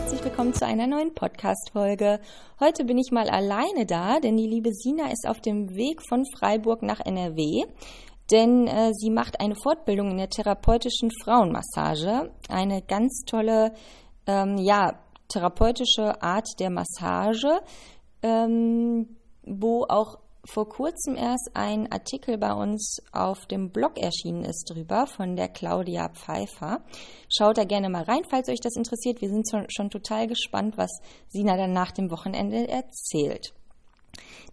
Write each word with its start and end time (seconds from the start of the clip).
Herzlich 0.00 0.24
willkommen 0.24 0.54
zu 0.54 0.64
einer 0.64 0.86
neuen 0.86 1.12
Podcast-Folge. 1.12 2.20
Heute 2.58 2.86
bin 2.86 2.96
ich 2.96 3.10
mal 3.12 3.28
alleine 3.28 3.84
da, 3.84 4.18
denn 4.18 4.38
die 4.38 4.46
liebe 4.46 4.72
Sina 4.72 5.10
ist 5.12 5.28
auf 5.28 5.42
dem 5.42 5.74
Weg 5.76 6.00
von 6.08 6.24
Freiburg 6.38 6.82
nach 6.82 7.00
NRW, 7.00 7.66
denn 8.30 8.66
äh, 8.66 8.94
sie 8.94 9.10
macht 9.10 9.40
eine 9.40 9.54
Fortbildung 9.54 10.12
in 10.12 10.16
der 10.16 10.30
therapeutischen 10.30 11.10
Frauenmassage. 11.22 12.30
Eine 12.48 12.80
ganz 12.80 13.24
tolle, 13.26 13.74
ähm, 14.26 14.56
ja, 14.56 14.98
therapeutische 15.28 16.22
Art 16.22 16.48
der 16.60 16.70
Massage, 16.70 17.60
ähm, 18.22 19.18
wo 19.42 19.84
auch 19.86 20.16
vor 20.44 20.68
kurzem 20.68 21.16
erst 21.16 21.50
ein 21.54 21.90
Artikel 21.92 22.38
bei 22.38 22.52
uns 22.52 23.02
auf 23.12 23.46
dem 23.46 23.70
Blog 23.70 23.98
erschienen 23.98 24.44
ist 24.44 24.70
drüber 24.70 25.06
von 25.06 25.36
der 25.36 25.48
Claudia 25.48 26.08
Pfeiffer. 26.08 26.82
Schaut 27.28 27.58
da 27.58 27.64
gerne 27.64 27.90
mal 27.90 28.04
rein, 28.04 28.22
falls 28.28 28.48
euch 28.48 28.60
das 28.60 28.76
interessiert. 28.76 29.20
Wir 29.20 29.28
sind 29.28 29.46
schon, 29.68 29.90
total 29.90 30.26
gespannt, 30.26 30.78
was 30.78 30.90
Sina 31.28 31.56
dann 31.56 31.72
nach 31.72 31.92
dem 31.92 32.10
Wochenende 32.10 32.68
erzählt. 32.68 33.52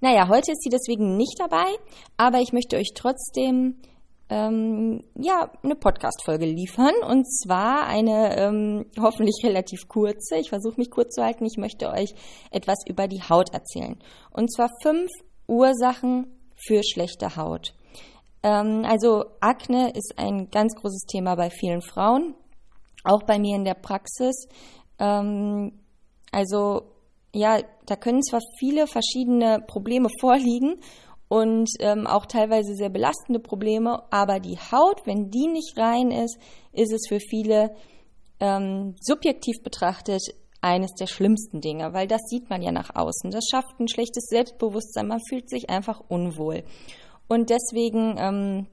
Naja, 0.02 0.28
heute 0.28 0.52
ist 0.52 0.62
sie 0.62 0.70
deswegen 0.70 1.18
nicht 1.18 1.40
dabei, 1.40 1.66
aber 2.18 2.40
ich 2.40 2.54
möchte 2.54 2.76
euch 2.78 2.92
trotzdem 2.94 3.78
ähm, 4.30 5.04
ja, 5.16 5.52
eine 5.64 5.76
Podcast-Folge 5.76 6.46
liefern 6.46 6.94
und 7.08 7.26
zwar 7.26 7.88
eine 7.88 8.38
ähm, 8.38 8.86
hoffentlich 9.00 9.40
relativ 9.44 9.88
kurze. 9.88 10.38
Ich 10.38 10.50
versuche 10.50 10.78
mich 10.78 10.92
kurz 10.92 11.16
zu 11.16 11.24
halten. 11.24 11.46
Ich 11.46 11.58
möchte 11.58 11.90
euch 11.90 12.14
etwas 12.52 12.80
über 12.88 13.08
die 13.08 13.22
Haut 13.22 13.54
erzählen. 13.54 13.98
Und 14.32 14.54
zwar 14.54 14.70
fünf 14.84 15.10
Ursachen 15.48 16.28
für 16.56 16.82
schlechte 16.84 17.36
Haut. 17.36 17.74
Ähm, 18.44 18.84
also 18.86 19.26
Akne 19.40 19.92
ist 19.92 20.14
ein 20.18 20.50
ganz 20.50 20.76
großes 20.76 21.06
Thema 21.08 21.36
bei 21.36 21.50
vielen 21.50 21.82
Frauen, 21.82 22.36
auch 23.04 23.24
bei 23.24 23.40
mir 23.40 23.56
in 23.56 23.66
der 23.66 23.76
Praxis. 23.76 24.48
Ähm, 25.00 25.72
also 26.32 26.84
ja, 27.34 27.60
da 27.86 27.96
können 27.96 28.24
zwar 28.24 28.42
viele 28.60 28.88
verschiedene 28.88 29.60
Probleme 29.68 30.10
vorliegen 30.20 30.80
und 31.30 31.70
ähm, 31.80 32.08
auch 32.08 32.26
teilweise 32.26 32.74
sehr 32.76 32.90
belastende 32.90 33.40
Probleme, 33.40 34.04
aber 34.12 34.40
die 34.40 34.58
Haut, 34.58 35.06
wenn 35.06 35.30
die 35.30 35.48
nicht 35.48 35.78
rein 35.78 36.12
ist, 36.12 36.38
ist 36.72 36.94
es 36.94 37.08
für 37.10 37.20
viele 37.20 37.76
ähm, 38.40 38.96
subjektiv 39.02 39.62
betrachtet 39.64 40.22
eines 40.62 40.94
der 40.94 41.08
schlimmsten 41.08 41.62
Dinge, 41.62 41.94
weil 41.94 42.08
das 42.08 42.22
sieht 42.30 42.50
man 42.50 42.62
ja 42.62 42.72
nach 42.72 42.96
außen. 42.96 43.32
Das 43.32 43.46
schafft 43.50 43.80
ein 43.80 43.88
schlechtes 43.88 44.26
Selbstbewusstsein, 44.30 45.08
man 45.08 45.22
fühlt 45.28 45.50
sich 45.50 45.70
einfach 45.70 46.02
unwohl. 46.08 46.64
Und 47.28 47.50
deswegen 47.50 48.16
ähm, 48.18 48.68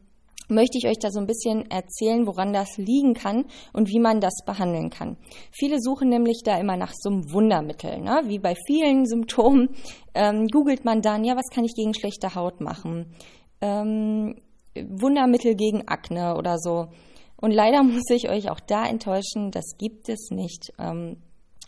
möchte 0.48 0.78
ich 0.78 0.86
euch 0.86 0.98
da 0.98 1.10
so 1.10 1.20
ein 1.20 1.26
bisschen 1.26 1.70
erzählen, 1.70 2.26
woran 2.26 2.52
das 2.52 2.76
liegen 2.76 3.14
kann 3.14 3.46
und 3.72 3.88
wie 3.88 4.00
man 4.00 4.20
das 4.20 4.34
behandeln 4.46 4.90
kann. 4.90 5.16
Viele 5.52 5.80
suchen 5.80 6.08
nämlich 6.08 6.42
da 6.44 6.58
immer 6.58 6.76
nach 6.76 6.92
so 6.94 7.10
einem 7.10 7.32
Wundermittel. 7.32 8.00
Ne? 8.00 8.22
Wie 8.26 8.38
bei 8.38 8.54
vielen 8.66 9.06
Symptomen 9.06 9.70
ähm, 10.14 10.46
googelt 10.48 10.84
man 10.84 11.02
dann, 11.02 11.24
ja, 11.24 11.36
was 11.36 11.50
kann 11.52 11.64
ich 11.64 11.74
gegen 11.74 11.94
schlechte 11.94 12.34
Haut 12.34 12.60
machen? 12.60 13.14
Ähm, 13.60 14.36
Wundermittel 14.76 15.54
gegen 15.54 15.86
Akne 15.88 16.36
oder 16.36 16.58
so. 16.58 16.88
Und 17.36 17.52
leider 17.52 17.82
muss 17.82 18.08
ich 18.10 18.28
euch 18.28 18.50
auch 18.50 18.60
da 18.60 18.86
enttäuschen, 18.86 19.50
das 19.50 19.76
gibt 19.78 20.08
es 20.08 20.30
nicht. 20.30 20.72
Ähm, 20.78 21.16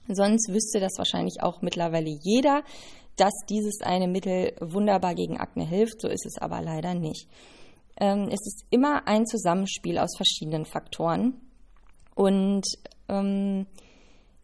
Sonst 0.09 0.53
wüsste 0.53 0.81
das 0.81 0.99
wahrscheinlich 0.99 1.43
auch 1.43 1.63
mittlerweile 1.63 2.11
jeder, 2.23 2.63
dass 3.17 3.33
dieses 3.49 3.81
eine 3.83 4.09
Mittel 4.09 4.53
wunderbar 4.61 5.15
gegen 5.15 5.39
Akne 5.39 5.67
hilft. 5.67 6.01
So 6.01 6.09
ist 6.09 6.27
es 6.27 6.39
aber 6.41 6.61
leider 6.63 6.95
nicht. 6.95 7.29
Ähm, 7.99 8.29
es 8.29 8.47
ist 8.47 8.65
immer 8.71 9.07
ein 9.09 9.27
Zusammenspiel 9.27 9.99
aus 9.99 10.17
verschiedenen 10.17 10.67
Faktoren. 10.67 11.41
Und 12.15 12.65
ähm, 13.09 13.67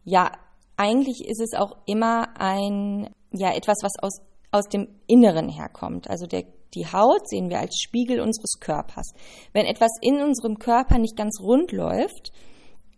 ja, 0.03 0.31
eigentlich 0.75 1.25
ist 1.27 1.39
es 1.39 1.59
auch 1.59 1.77
immer 1.85 2.39
ein, 2.39 3.09
ja, 3.31 3.53
etwas, 3.53 3.77
was 3.83 3.93
aus, 4.01 4.21
aus 4.51 4.65
dem 4.69 4.87
Inneren 5.07 5.49
herkommt. 5.49 6.09
Also 6.09 6.25
der, 6.25 6.43
die 6.73 6.87
Haut 6.87 7.27
sehen 7.29 7.49
wir 7.49 7.59
als 7.59 7.79
Spiegel 7.79 8.19
unseres 8.19 8.59
Körpers. 8.59 9.13
Wenn 9.53 9.65
etwas 9.65 9.91
in 10.01 10.21
unserem 10.21 10.57
Körper 10.57 10.97
nicht 10.97 11.15
ganz 11.15 11.39
rund 11.41 11.71
läuft, 11.71 12.31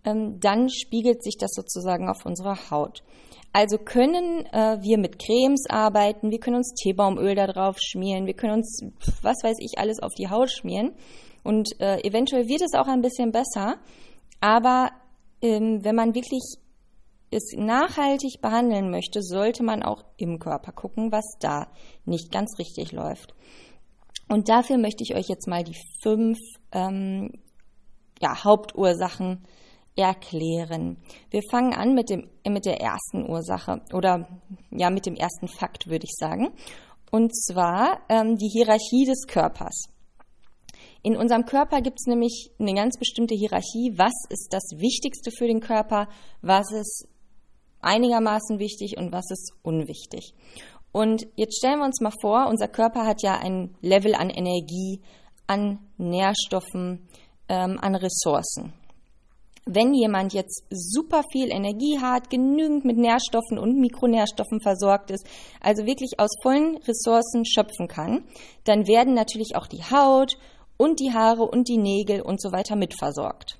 dann 0.05 0.69
spiegelt 0.69 1.23
sich 1.23 1.37
das 1.37 1.51
sozusagen 1.53 2.09
auf 2.09 2.25
unserer 2.25 2.69
Haut. 2.69 3.03
Also 3.53 3.77
können 3.77 4.45
äh, 4.47 4.77
wir 4.81 4.97
mit 4.97 5.17
Cremes 5.17 5.65
arbeiten, 5.69 6.29
wir 6.29 6.39
können 6.39 6.57
uns 6.57 6.73
Teebaumöl 6.73 7.35
da 7.35 7.47
drauf 7.47 7.77
schmieren, 7.79 8.25
wir 8.25 8.33
können 8.33 8.55
uns, 8.55 8.81
was 9.21 9.43
weiß 9.43 9.57
ich, 9.59 9.79
alles 9.79 10.01
auf 10.01 10.13
die 10.13 10.29
Haut 10.29 10.51
schmieren. 10.51 10.93
Und 11.43 11.79
äh, 11.79 11.99
eventuell 12.05 12.47
wird 12.47 12.61
es 12.61 12.73
auch 12.73 12.87
ein 12.87 13.01
bisschen 13.01 13.31
besser. 13.31 13.77
Aber 14.41 14.91
ähm, 15.41 15.83
wenn 15.83 15.95
man 15.95 16.15
wirklich 16.15 16.57
es 17.31 17.53
nachhaltig 17.55 18.41
behandeln 18.41 18.91
möchte, 18.91 19.21
sollte 19.21 19.63
man 19.63 19.83
auch 19.83 20.03
im 20.17 20.39
Körper 20.39 20.71
gucken, 20.71 21.11
was 21.11 21.25
da 21.39 21.67
nicht 22.05 22.31
ganz 22.31 22.59
richtig 22.59 22.91
läuft. 22.91 23.33
Und 24.27 24.49
dafür 24.49 24.77
möchte 24.77 25.03
ich 25.03 25.15
euch 25.15 25.27
jetzt 25.27 25.47
mal 25.47 25.63
die 25.63 25.77
fünf 26.01 26.39
ähm, 26.71 27.31
ja, 28.21 28.43
Hauptursachen 28.43 29.45
erklären. 29.95 30.97
Wir 31.29 31.41
fangen 31.49 31.73
an 31.73 31.93
mit, 31.93 32.09
dem, 32.09 32.29
mit 32.47 32.65
der 32.65 32.81
ersten 32.81 33.29
Ursache 33.29 33.81
oder 33.93 34.27
ja 34.71 34.89
mit 34.89 35.05
dem 35.05 35.15
ersten 35.15 35.47
Fakt, 35.47 35.87
würde 35.87 36.05
ich 36.05 36.15
sagen. 36.17 36.49
Und 37.11 37.33
zwar 37.35 38.01
ähm, 38.09 38.35
die 38.37 38.49
Hierarchie 38.49 39.05
des 39.05 39.25
Körpers. 39.27 39.85
In 41.01 41.15
unserem 41.15 41.45
Körper 41.45 41.81
gibt 41.81 41.99
es 41.99 42.07
nämlich 42.07 42.51
eine 42.59 42.73
ganz 42.73 42.97
bestimmte 42.97 43.35
Hierarchie. 43.35 43.93
Was 43.95 44.13
ist 44.29 44.49
das 44.51 44.63
Wichtigste 44.77 45.31
für 45.31 45.47
den 45.47 45.59
Körper? 45.59 46.09
Was 46.41 46.71
ist 46.71 47.07
einigermaßen 47.79 48.59
wichtig 48.59 48.97
und 48.97 49.11
was 49.11 49.29
ist 49.29 49.53
unwichtig? 49.61 50.33
Und 50.91 51.27
jetzt 51.35 51.57
stellen 51.57 51.79
wir 51.79 51.85
uns 51.85 52.01
mal 52.01 52.13
vor, 52.21 52.47
unser 52.49 52.67
Körper 52.67 53.05
hat 53.05 53.21
ja 53.21 53.37
ein 53.37 53.75
Level 53.81 54.15
an 54.15 54.29
Energie, 54.29 55.01
an 55.45 55.79
Nährstoffen, 55.97 57.07
ähm, 57.49 57.77
an 57.79 57.95
Ressourcen 57.95 58.73
wenn 59.65 59.93
jemand 59.93 60.33
jetzt 60.33 60.63
super 60.69 61.23
viel 61.31 61.51
Energie 61.51 61.99
hat, 61.99 62.29
genügend 62.29 62.85
mit 62.85 62.97
Nährstoffen 62.97 63.57
und 63.57 63.79
Mikronährstoffen 63.79 64.61
versorgt 64.61 65.09
ist, 65.09 65.25
also 65.59 65.85
wirklich 65.85 66.19
aus 66.19 66.29
vollen 66.43 66.77
Ressourcen 66.77 67.45
schöpfen 67.45 67.87
kann, 67.87 68.25
dann 68.63 68.87
werden 68.87 69.13
natürlich 69.15 69.55
auch 69.55 69.67
die 69.67 69.83
Haut 69.83 70.37
und 70.77 70.99
die 70.99 71.13
Haare 71.13 71.43
und 71.43 71.67
die 71.67 71.77
Nägel 71.77 72.21
und 72.21 72.41
so 72.41 72.51
weiter 72.51 72.75
mitversorgt. 72.75 73.57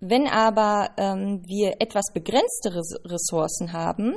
Wenn 0.00 0.26
aber 0.26 0.90
ähm, 0.96 1.42
wir 1.46 1.76
etwas 1.78 2.12
begrenzte 2.12 2.74
Ressourcen 3.04 3.72
haben, 3.72 4.16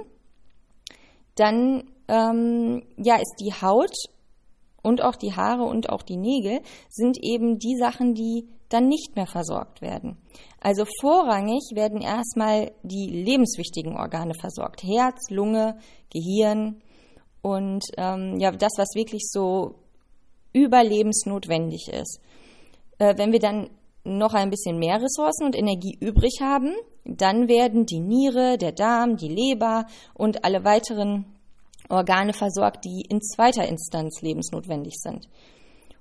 dann 1.36 1.84
ähm, 2.08 2.84
ja, 2.98 3.16
ist 3.16 3.36
die 3.40 3.54
Haut 3.54 3.94
und 4.86 5.02
auch 5.02 5.16
die 5.16 5.34
Haare 5.34 5.64
und 5.64 5.90
auch 5.90 6.04
die 6.04 6.16
Nägel 6.16 6.62
sind 6.90 7.18
eben 7.22 7.58
die 7.58 7.76
Sachen, 7.76 8.14
die 8.14 8.48
dann 8.70 8.88
nicht 8.88 9.16
mehr 9.16 9.26
versorgt 9.26 9.82
werden. 9.82 10.18
Also 10.62 10.86
vorrangig 11.02 11.72
werden 11.74 12.02
erstmal 12.02 12.72
die 12.84 13.08
lebenswichtigen 13.08 13.98
Organe 13.98 14.34
versorgt. 14.40 14.84
Herz, 14.84 15.30
Lunge, 15.30 15.78
Gehirn 16.14 16.82
und 17.42 17.84
ähm, 17.98 18.40
ja, 18.40 18.52
das, 18.52 18.74
was 18.78 18.96
wirklich 18.96 19.24
so 19.28 19.76
überlebensnotwendig 20.54 21.90
ist. 21.90 22.20
Äh, 23.00 23.18
wenn 23.18 23.32
wir 23.32 23.40
dann 23.40 23.70
noch 24.04 24.36
ein 24.36 24.52
bisschen 24.52 24.78
mehr 24.78 25.02
Ressourcen 25.02 25.46
und 25.46 25.56
Energie 25.56 25.98
übrig 26.00 26.42
haben, 26.42 26.76
dann 27.06 27.48
werden 27.48 27.86
die 27.86 28.00
Niere, 28.00 28.58
der 28.58 28.72
Darm, 28.72 29.18
die 29.18 29.30
Leber 29.30 29.88
und 30.14 30.46
alle 30.46 30.64
weiteren 30.64 31.26
Organe 31.90 32.34
versorgt, 32.34 32.86
die 32.86 33.06
in 33.10 33.22
zweiter 33.22 33.68
Instanz 33.68 34.22
lebensnotwendig 34.22 34.96
sind. 34.98 35.28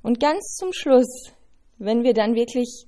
Und 0.02 0.20
ganz 0.20 0.56
zum 0.56 0.72
Schluss, 0.72 1.32
wenn 1.78 2.02
wir 2.02 2.14
dann 2.14 2.34
wirklich 2.34 2.86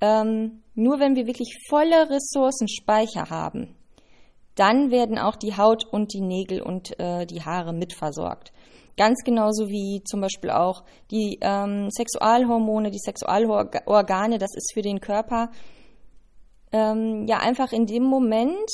ähm, 0.00 0.62
nur 0.74 0.98
wenn 0.98 1.14
wir 1.14 1.26
wirklich 1.26 1.56
volle 1.68 2.10
Ressourcenspeicher 2.10 3.30
haben, 3.30 3.76
dann 4.56 4.90
werden 4.90 5.18
auch 5.18 5.36
die 5.36 5.56
Haut 5.56 5.84
und 5.84 6.12
die 6.12 6.20
Nägel 6.20 6.62
und 6.62 6.98
äh, 7.00 7.26
die 7.26 7.42
Haare 7.42 7.72
mitversorgt. 7.72 8.52
Ganz 8.96 9.24
genauso 9.24 9.68
wie 9.68 10.02
zum 10.04 10.20
Beispiel 10.20 10.50
auch 10.50 10.84
die 11.10 11.38
ähm, 11.40 11.88
Sexualhormone, 11.90 12.90
die 12.90 13.00
Sexualorgane, 13.00 14.38
das 14.38 14.54
ist 14.54 14.72
für 14.72 14.82
den 14.82 15.00
Körper 15.00 15.50
ähm, 16.70 17.26
ja 17.26 17.38
einfach 17.38 17.72
in 17.72 17.86
dem 17.86 18.04
Moment 18.04 18.70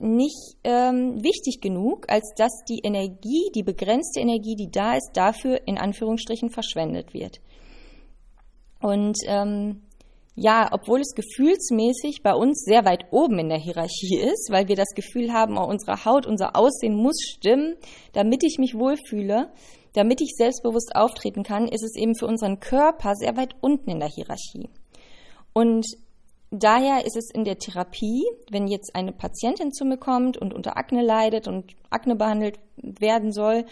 nicht 0.00 0.56
ähm, 0.64 1.22
wichtig 1.22 1.60
genug, 1.60 2.06
als 2.08 2.32
dass 2.36 2.52
die 2.68 2.80
Energie, 2.82 3.50
die 3.54 3.62
begrenzte 3.62 4.20
Energie, 4.20 4.56
die 4.56 4.70
da 4.70 4.94
ist, 4.94 5.10
dafür 5.14 5.66
in 5.66 5.78
Anführungsstrichen 5.78 6.50
verschwendet 6.50 7.14
wird. 7.14 7.40
Und 8.80 9.16
ähm, 9.26 9.82
ja, 10.34 10.68
obwohl 10.70 11.00
es 11.00 11.14
gefühlsmäßig 11.14 12.22
bei 12.22 12.32
uns 12.32 12.62
sehr 12.64 12.84
weit 12.84 13.06
oben 13.10 13.40
in 13.40 13.48
der 13.48 13.58
Hierarchie 13.58 14.16
ist, 14.32 14.50
weil 14.50 14.68
wir 14.68 14.76
das 14.76 14.94
Gefühl 14.94 15.32
haben, 15.32 15.58
oh, 15.58 15.64
unsere 15.64 16.04
Haut, 16.04 16.26
unser 16.26 16.54
Aussehen 16.54 16.94
muss 16.94 17.20
stimmen, 17.20 17.76
damit 18.12 18.44
ich 18.44 18.58
mich 18.58 18.74
wohlfühle, 18.74 19.52
damit 19.94 20.20
ich 20.20 20.34
selbstbewusst 20.36 20.94
auftreten 20.94 21.42
kann, 21.42 21.66
ist 21.66 21.82
es 21.82 21.96
eben 21.96 22.14
für 22.14 22.26
unseren 22.26 22.60
Körper 22.60 23.14
sehr 23.16 23.36
weit 23.36 23.56
unten 23.60 23.90
in 23.90 23.98
der 23.98 24.08
Hierarchie. 24.08 24.68
Und 25.52 25.86
daher 26.50 27.04
ist 27.04 27.16
es 27.16 27.30
in 27.32 27.44
der 27.44 27.58
Therapie, 27.58 28.24
wenn 28.50 28.66
jetzt 28.66 28.94
eine 28.94 29.12
Patientin 29.12 29.72
zu 29.72 29.84
mir 29.84 29.98
kommt 29.98 30.36
und 30.36 30.54
unter 30.54 30.76
Akne 30.76 31.02
leidet 31.02 31.48
und 31.48 31.74
Akne 31.90 32.16
behandelt 32.16 32.58
werden 32.76 33.32
soll, 33.32 33.64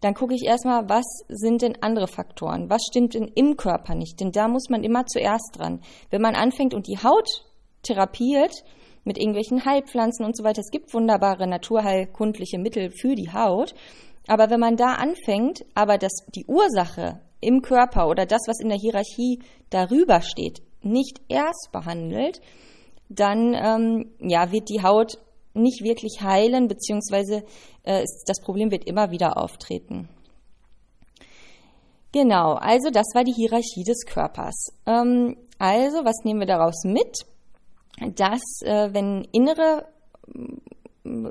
dann 0.00 0.14
gucke 0.14 0.34
ich 0.34 0.44
erstmal, 0.44 0.88
was 0.88 1.04
sind 1.28 1.62
denn 1.62 1.82
andere 1.82 2.06
Faktoren? 2.06 2.68
Was 2.68 2.82
stimmt 2.88 3.14
denn 3.14 3.30
im 3.34 3.56
Körper 3.56 3.94
nicht? 3.94 4.20
Denn 4.20 4.30
da 4.30 4.46
muss 4.46 4.68
man 4.68 4.84
immer 4.84 5.06
zuerst 5.06 5.56
dran. 5.58 5.80
Wenn 6.10 6.22
man 6.22 6.34
anfängt 6.34 6.74
und 6.74 6.86
die 6.86 6.98
Haut 6.98 7.44
therapiert 7.82 8.62
mit 9.04 9.18
irgendwelchen 9.18 9.64
Heilpflanzen 9.64 10.24
und 10.24 10.36
so 10.36 10.44
weiter, 10.44 10.60
es 10.60 10.70
gibt 10.70 10.92
wunderbare 10.92 11.46
naturheilkundliche 11.46 12.58
Mittel 12.58 12.90
für 12.90 13.14
die 13.14 13.32
Haut, 13.32 13.74
aber 14.26 14.50
wenn 14.50 14.60
man 14.60 14.76
da 14.76 14.94
anfängt, 14.94 15.64
aber 15.74 15.98
das, 15.98 16.12
die 16.34 16.46
Ursache 16.46 17.20
im 17.40 17.62
Körper 17.62 18.08
oder 18.08 18.26
das, 18.26 18.42
was 18.46 18.60
in 18.60 18.68
der 18.68 18.78
Hierarchie 18.78 19.40
darüber 19.70 20.20
steht, 20.20 20.62
nicht 20.86 21.20
erst 21.28 21.70
behandelt, 21.72 22.40
dann 23.08 23.54
ähm, 23.54 24.12
ja, 24.20 24.52
wird 24.52 24.68
die 24.68 24.82
Haut 24.82 25.18
nicht 25.54 25.82
wirklich 25.82 26.20
heilen, 26.22 26.68
beziehungsweise 26.68 27.44
äh, 27.84 28.02
ist, 28.02 28.24
das 28.26 28.40
Problem 28.40 28.70
wird 28.70 28.84
immer 28.84 29.10
wieder 29.10 29.36
auftreten. 29.36 30.08
Genau, 32.12 32.54
also 32.54 32.90
das 32.90 33.06
war 33.14 33.24
die 33.24 33.32
Hierarchie 33.32 33.84
des 33.84 34.06
Körpers. 34.06 34.72
Ähm, 34.86 35.36
also, 35.58 36.04
was 36.04 36.24
nehmen 36.24 36.40
wir 36.40 36.46
daraus 36.46 36.84
mit? 36.84 37.26
Dass, 38.14 38.62
äh, 38.62 38.92
wenn 38.92 39.26
innere, 39.32 39.86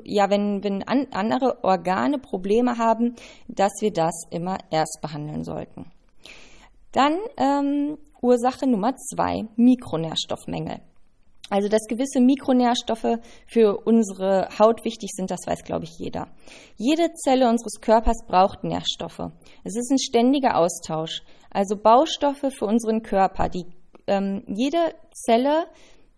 ja, 0.04 0.30
wenn, 0.30 0.62
wenn 0.64 0.82
an, 0.82 1.06
andere 1.12 1.62
Organe 1.62 2.18
Probleme 2.18 2.78
haben, 2.78 3.14
dass 3.48 3.72
wir 3.80 3.92
das 3.92 4.24
immer 4.30 4.58
erst 4.70 4.98
behandeln 5.00 5.44
sollten. 5.44 5.90
Dann 6.96 7.18
ähm, 7.36 7.98
Ursache 8.22 8.66
Nummer 8.66 8.96
zwei, 8.96 9.44
Mikronährstoffmängel. 9.56 10.80
Also, 11.50 11.68
dass 11.68 11.86
gewisse 11.86 12.20
Mikronährstoffe 12.20 13.18
für 13.46 13.76
unsere 13.84 14.48
Haut 14.58 14.82
wichtig 14.86 15.10
sind, 15.12 15.30
das 15.30 15.46
weiß, 15.46 15.62
glaube 15.62 15.84
ich, 15.84 15.90
jeder. 15.98 16.28
Jede 16.76 17.12
Zelle 17.12 17.50
unseres 17.50 17.82
Körpers 17.82 18.24
braucht 18.26 18.64
Nährstoffe. 18.64 19.30
Es 19.62 19.76
ist 19.76 19.92
ein 19.92 19.98
ständiger 19.98 20.56
Austausch. 20.56 21.22
Also 21.50 21.76
Baustoffe 21.76 22.50
für 22.50 22.64
unseren 22.64 23.02
Körper. 23.02 23.50
Die, 23.50 23.66
ähm, 24.06 24.42
jede 24.48 24.94
Zelle 25.12 25.66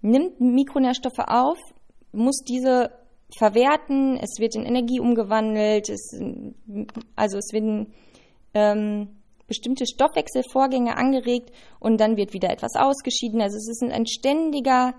nimmt 0.01 0.41
Mikronährstoffe 0.41 1.19
auf, 1.27 1.59
muss 2.13 2.45
diese 2.49 2.93
verwerten, 3.37 4.17
es 4.17 4.39
wird 4.39 4.55
in 4.55 4.65
Energie 4.65 5.01
umgewandelt, 5.01 5.91
es, 5.91 6.17
also 7.17 7.37
es 7.37 7.53
werden 7.53 7.93
ähm, 8.55 9.18
bestimmte 9.49 9.87
Stoffwechselvorgänge 9.87 10.97
angeregt 10.97 11.51
und 11.81 12.01
dann 12.01 12.17
wird 12.17 12.33
wieder 12.33 12.51
etwas 12.51 12.77
ausgeschieden. 12.77 13.41
Also 13.41 13.57
es 13.57 13.69
ist 13.69 13.83
ein 13.83 14.07
ständiger 14.07 14.95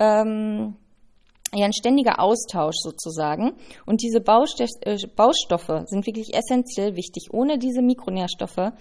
ähm, 0.00 0.74
ja, 1.52 1.64
ein 1.64 1.72
ständiger 1.72 2.20
Austausch 2.20 2.76
sozusagen. 2.78 3.52
Und 3.86 4.02
diese 4.02 4.18
äh, 4.18 4.98
Baustoffe 5.16 5.82
sind 5.86 6.06
wirklich 6.06 6.34
essentiell 6.34 6.96
wichtig. 6.96 7.28
Ohne 7.32 7.58
diese 7.58 7.82
Mikronährstoffe 7.82 8.72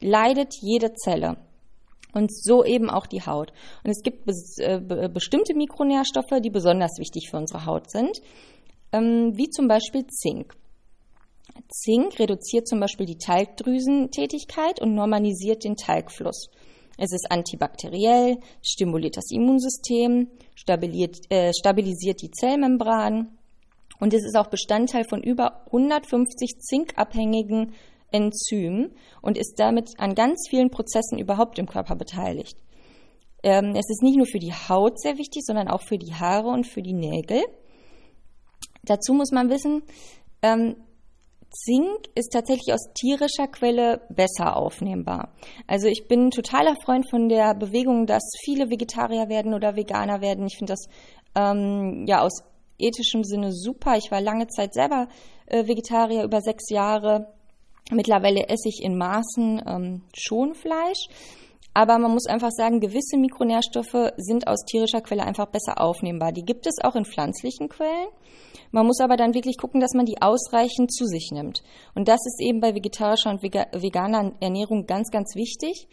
leidet 0.00 0.54
jede 0.60 0.92
Zelle. 0.94 1.36
Und 2.12 2.32
so 2.34 2.64
eben 2.64 2.88
auch 2.88 3.06
die 3.06 3.22
Haut. 3.22 3.52
Und 3.84 3.90
es 3.90 4.02
gibt 4.02 4.24
bes 4.24 4.56
äh, 4.58 4.80
bestimmte 5.12 5.54
Mikronährstoffe, 5.54 6.40
die 6.42 6.50
besonders 6.50 6.98
wichtig 6.98 7.28
für 7.30 7.36
unsere 7.36 7.66
Haut 7.66 7.90
sind, 7.90 8.20
ähm, 8.92 9.32
wie 9.34 9.50
zum 9.50 9.68
Beispiel 9.68 10.06
Zink. 10.06 10.54
Zink 11.68 12.18
reduziert 12.18 12.68
zum 12.68 12.80
Beispiel 12.80 13.06
die 13.06 13.18
Talgdrüsentätigkeit 13.18 14.80
und 14.80 14.94
normalisiert 14.94 15.64
den 15.64 15.76
Talgfluss. 15.76 16.48
Es 16.98 17.12
ist 17.12 17.26
antibakteriell, 17.30 18.38
stimuliert 18.62 19.16
das 19.16 19.30
Immunsystem, 19.30 20.28
stabilisiert, 20.54 21.18
äh, 21.30 21.52
stabilisiert 21.52 22.22
die 22.22 22.30
Zellmembran 22.30 23.36
und 24.00 24.14
es 24.14 24.24
ist 24.24 24.36
auch 24.36 24.48
Bestandteil 24.48 25.04
von 25.08 25.22
über 25.22 25.66
150 25.66 26.58
zinkabhängigen 26.58 27.74
Enzymen 28.12 28.94
und 29.20 29.36
ist 29.36 29.54
damit 29.58 29.90
an 29.98 30.14
ganz 30.14 30.46
vielen 30.48 30.70
Prozessen 30.70 31.18
überhaupt 31.18 31.58
im 31.58 31.66
Körper 31.66 31.96
beteiligt. 31.96 32.56
Ähm, 33.42 33.74
es 33.76 33.90
ist 33.90 34.02
nicht 34.02 34.16
nur 34.16 34.26
für 34.26 34.38
die 34.38 34.52
Haut 34.52 34.98
sehr 35.00 35.18
wichtig, 35.18 35.44
sondern 35.44 35.68
auch 35.68 35.82
für 35.82 35.98
die 35.98 36.14
Haare 36.14 36.48
und 36.48 36.66
für 36.66 36.82
die 36.82 36.94
Nägel. 36.94 37.42
Dazu 38.82 39.12
muss 39.12 39.32
man 39.32 39.50
wissen, 39.50 39.82
ähm, 40.42 40.76
Zink 41.64 42.08
ist 42.14 42.32
tatsächlich 42.32 42.72
aus 42.72 42.92
tierischer 42.94 43.48
Quelle 43.48 44.02
besser 44.10 44.56
aufnehmbar. 44.56 45.32
Also 45.66 45.88
ich 45.88 46.06
bin 46.08 46.30
totaler 46.30 46.76
Freund 46.84 47.08
von 47.08 47.28
der 47.28 47.54
Bewegung, 47.54 48.06
dass 48.06 48.22
viele 48.44 48.70
Vegetarier 48.70 49.28
werden 49.28 49.54
oder 49.54 49.76
Veganer 49.76 50.20
werden. 50.20 50.46
Ich 50.46 50.58
finde 50.58 50.74
das 50.74 50.86
ähm, 51.34 52.04
ja 52.06 52.22
aus 52.22 52.42
ethischem 52.78 53.24
Sinne 53.24 53.52
super. 53.52 53.96
Ich 53.96 54.10
war 54.10 54.20
lange 54.20 54.46
Zeit 54.48 54.74
selber 54.74 55.08
äh, 55.46 55.66
Vegetarier, 55.66 56.24
über 56.24 56.40
sechs 56.40 56.70
Jahre. 56.70 57.32
Mittlerweile 57.90 58.48
esse 58.48 58.68
ich 58.68 58.82
in 58.82 58.98
Maßen 58.98 59.62
ähm, 59.66 60.02
schon 60.14 60.54
Fleisch. 60.54 61.08
Aber 61.72 61.98
man 61.98 62.12
muss 62.12 62.26
einfach 62.26 62.50
sagen, 62.50 62.80
gewisse 62.80 63.18
Mikronährstoffe 63.18 64.12
sind 64.16 64.48
aus 64.48 64.64
tierischer 64.64 65.02
Quelle 65.02 65.24
einfach 65.24 65.46
besser 65.46 65.80
aufnehmbar. 65.80 66.32
Die 66.32 66.44
gibt 66.44 66.66
es 66.66 66.76
auch 66.82 66.96
in 66.96 67.04
pflanzlichen 67.04 67.68
Quellen. 67.68 68.08
Man 68.76 68.84
muss 68.84 69.00
aber 69.00 69.16
dann 69.16 69.32
wirklich 69.32 69.56
gucken, 69.56 69.80
dass 69.80 69.94
man 69.94 70.04
die 70.04 70.20
ausreichend 70.20 70.92
zu 70.92 71.06
sich 71.06 71.30
nimmt. 71.32 71.62
Und 71.94 72.08
das 72.08 72.20
ist 72.26 72.42
eben 72.42 72.60
bei 72.60 72.74
vegetarischer 72.74 73.30
und 73.30 73.42
veganer 73.42 74.32
Ernährung 74.40 74.84
ganz, 74.84 75.10
ganz 75.10 75.34
wichtig, 75.34 75.88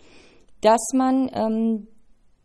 dass 0.59 0.89
man 0.93 1.31
ähm, 1.33 1.87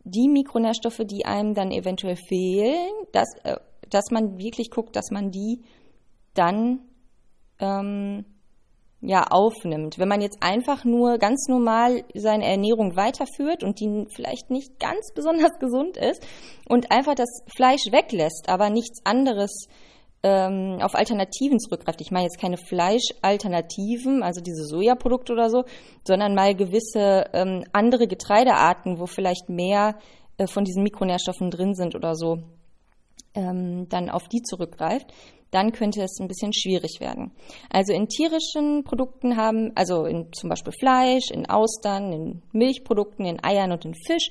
die 0.05 0.29
Mikronährstoffe, 0.29 1.01
die 1.03 1.25
einem 1.25 1.55
dann 1.55 1.71
eventuell 1.71 2.15
fehlen, 2.15 2.87
dass, 3.11 3.27
äh, 3.43 3.57
dass 3.89 4.11
man 4.11 4.37
wirklich 4.37 4.71
guckt, 4.71 4.95
dass 4.95 5.11
man 5.11 5.29
die 5.29 5.61
dann 6.35 6.87
ähm, 7.59 8.23
ja, 9.01 9.23
aufnimmt. 9.29 9.99
Wenn 9.99 10.07
man 10.07 10.21
jetzt 10.21 10.37
einfach 10.39 10.85
nur 10.85 11.17
ganz 11.17 11.49
normal 11.49 12.05
seine 12.15 12.45
Ernährung 12.45 12.95
weiterführt 12.95 13.61
und 13.61 13.81
die 13.81 14.05
vielleicht 14.15 14.51
nicht 14.51 14.79
ganz 14.79 15.11
besonders 15.13 15.51
gesund 15.59 15.97
ist 15.97 16.25
und 16.69 16.93
einfach 16.93 17.15
das 17.15 17.43
Fleisch 17.53 17.91
weglässt, 17.91 18.47
aber 18.47 18.69
nichts 18.69 19.01
anderes 19.03 19.67
ähm, 20.23 20.79
auf 20.81 20.95
Alternativen 20.95 21.59
zurückgreift. 21.59 22.01
Ich 22.01 22.11
meine 22.11 22.25
jetzt 22.25 22.39
keine 22.39 22.57
Fleischalternativen, 22.57 24.23
also 24.23 24.41
diese 24.41 24.65
Sojaprodukte 24.65 25.33
oder 25.33 25.49
so, 25.49 25.63
sondern 26.05 26.35
mal 26.35 26.55
gewisse 26.55 27.25
ähm, 27.33 27.63
andere 27.71 28.07
Getreidearten, 28.07 28.99
wo 28.99 29.05
vielleicht 29.05 29.49
mehr 29.49 29.97
äh, 30.37 30.47
von 30.47 30.65
diesen 30.65 30.83
Mikronährstoffen 30.83 31.51
drin 31.51 31.73
sind 31.73 31.95
oder 31.95 32.15
so, 32.15 32.39
ähm, 33.33 33.87
dann 33.89 34.09
auf 34.09 34.27
die 34.27 34.41
zurückgreift 34.41 35.13
dann 35.51 35.71
könnte 35.71 36.03
es 36.03 36.19
ein 36.19 36.27
bisschen 36.27 36.53
schwierig 36.53 36.99
werden. 36.99 37.31
Also 37.69 37.93
in 37.93 38.07
tierischen 38.07 38.83
Produkten 38.83 39.35
haben, 39.35 39.71
also 39.75 40.05
in 40.05 40.31
zum 40.31 40.49
Beispiel 40.49 40.73
Fleisch, 40.73 41.31
in 41.31 41.49
Austern, 41.49 42.11
in 42.11 42.41
Milchprodukten, 42.51 43.25
in 43.25 43.43
Eiern 43.43 43.71
und 43.71 43.85
in 43.85 43.95
Fisch 43.95 44.29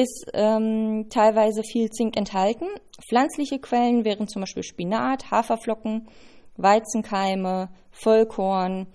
ist 0.00 0.30
ähm, 0.32 1.08
teilweise 1.10 1.62
viel 1.62 1.90
Zink 1.90 2.16
enthalten. 2.16 2.66
Pflanzliche 3.06 3.58
Quellen 3.58 4.04
wären 4.04 4.28
zum 4.28 4.40
Beispiel 4.40 4.62
Spinat, 4.62 5.30
Haferflocken, 5.30 6.08
Weizenkeime, 6.56 7.68
Vollkorn. 7.90 8.86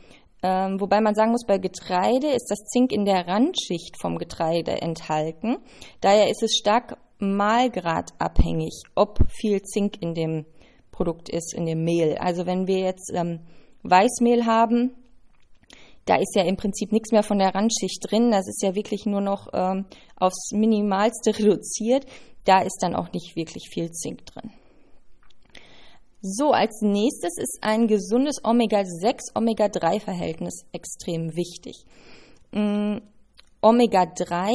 Ähm, 0.42 0.82
wobei 0.82 1.02
man 1.02 1.14
sagen 1.14 1.32
muss, 1.32 1.46
bei 1.46 1.60
Getreide 1.60 2.28
ist 2.28 2.50
das 2.50 2.66
Zink 2.66 2.92
in 2.92 3.06
der 3.06 3.28
Randschicht 3.28 4.02
vom 4.02 4.18
Getreide 4.18 4.82
enthalten. 4.82 5.58
Daher 6.02 6.30
ist 6.30 6.42
es 6.42 6.58
stark 6.58 6.98
malgradabhängig, 7.20 8.82
ob 8.96 9.20
viel 9.30 9.62
Zink 9.62 10.02
in 10.02 10.16
dem 10.16 10.46
Produkt 10.92 11.30
ist 11.30 11.54
in 11.54 11.66
dem 11.66 11.84
Mehl. 11.84 12.18
Also 12.18 12.48
wenn 12.48 12.66
wir 12.66 12.80
jetzt 12.80 13.12
ähm, 13.14 13.42
Weißmehl 13.84 14.46
haben, 14.46 14.96
da 16.06 16.18
ist 16.18 16.36
ja 16.36 16.44
im 16.44 16.56
Prinzip 16.56 16.92
nichts 16.92 17.12
mehr 17.12 17.24
von 17.24 17.40
der 17.40 17.56
Randschicht 17.56 18.00
drin. 18.10 18.30
Das 18.32 18.48
ist 18.48 18.62
ja 18.62 18.76
wirklich 18.76 19.06
nur 19.06 19.22
noch 19.22 19.48
ähm, 19.54 19.86
aufs 20.16 20.52
Minimalste 20.52 21.32
reduziert. 21.40 22.06
Da 22.46 22.62
ist 22.62 22.78
dann 22.82 22.96
auch 22.96 23.12
nicht 23.12 23.36
wirklich 23.36 23.70
viel 23.70 23.92
Zink 23.92 24.26
drin. 24.26 24.52
So, 26.22 26.52
als 26.52 26.82
nächstes 26.82 27.38
ist 27.38 27.60
ein 27.62 27.88
gesundes 27.88 28.38
Omega-6-Omega-3-Verhältnis 28.44 30.66
extrem 30.72 31.36
wichtig. 31.36 31.86
Mm, 32.52 32.98
Omega-3 33.62 34.52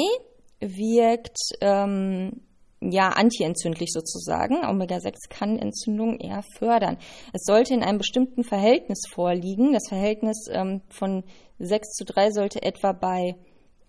wirkt 0.60 1.38
ähm, 1.60 2.42
ja 2.80 3.10
antientzündlich 3.10 3.90
sozusagen. 3.92 4.64
Omega-6 4.64 5.28
kann 5.28 5.58
Entzündungen 5.58 6.18
eher 6.18 6.42
fördern. 6.58 6.98
Es 7.32 7.42
sollte 7.44 7.74
in 7.74 7.82
einem 7.82 7.98
bestimmten 7.98 8.44
Verhältnis 8.44 9.00
vorliegen. 9.12 9.72
Das 9.72 9.88
Verhältnis 9.88 10.48
ähm, 10.50 10.82
von 10.88 11.24
6 11.58 11.88
zu 11.92 12.04
3 12.04 12.30
sollte 12.30 12.62
etwa 12.62 12.92
bei 12.92 13.36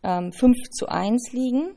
ähm, 0.03 0.31
5 0.33 0.55
zu 0.71 0.87
1 0.87 1.31
liegen. 1.31 1.75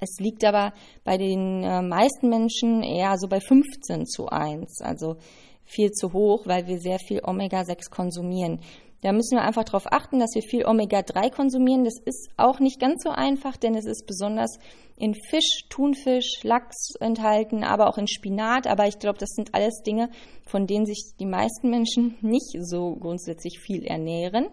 Es 0.00 0.18
liegt 0.18 0.44
aber 0.44 0.74
bei 1.04 1.16
den 1.16 1.62
äh, 1.62 1.80
meisten 1.80 2.28
Menschen 2.28 2.82
eher 2.82 3.16
so 3.18 3.28
bei 3.28 3.40
15 3.40 4.06
zu 4.06 4.26
1, 4.28 4.80
also 4.82 5.16
viel 5.64 5.92
zu 5.92 6.12
hoch, 6.12 6.46
weil 6.46 6.66
wir 6.66 6.80
sehr 6.80 6.98
viel 6.98 7.20
Omega-6 7.22 7.88
konsumieren. 7.88 8.60
Da 9.02 9.12
müssen 9.12 9.36
wir 9.36 9.42
einfach 9.42 9.64
darauf 9.64 9.92
achten, 9.92 10.20
dass 10.20 10.34
wir 10.34 10.42
viel 10.42 10.64
Omega-3 10.64 11.30
konsumieren. 11.30 11.84
Das 11.84 11.98
ist 12.04 12.30
auch 12.36 12.60
nicht 12.60 12.80
ganz 12.80 13.02
so 13.02 13.10
einfach, 13.10 13.56
denn 13.56 13.74
es 13.74 13.84
ist 13.84 14.06
besonders 14.06 14.58
in 14.96 15.14
Fisch, 15.14 15.64
Thunfisch, 15.68 16.42
Lachs 16.44 16.94
enthalten, 17.00 17.64
aber 17.64 17.88
auch 17.88 17.98
in 17.98 18.06
Spinat. 18.06 18.68
Aber 18.68 18.86
ich 18.86 19.00
glaube, 19.00 19.18
das 19.18 19.30
sind 19.30 19.54
alles 19.54 19.82
Dinge, 19.84 20.08
von 20.46 20.68
denen 20.68 20.86
sich 20.86 21.14
die 21.18 21.26
meisten 21.26 21.68
Menschen 21.68 22.16
nicht 22.20 22.56
so 22.60 22.94
grundsätzlich 22.94 23.58
viel 23.58 23.84
ernähren. 23.84 24.46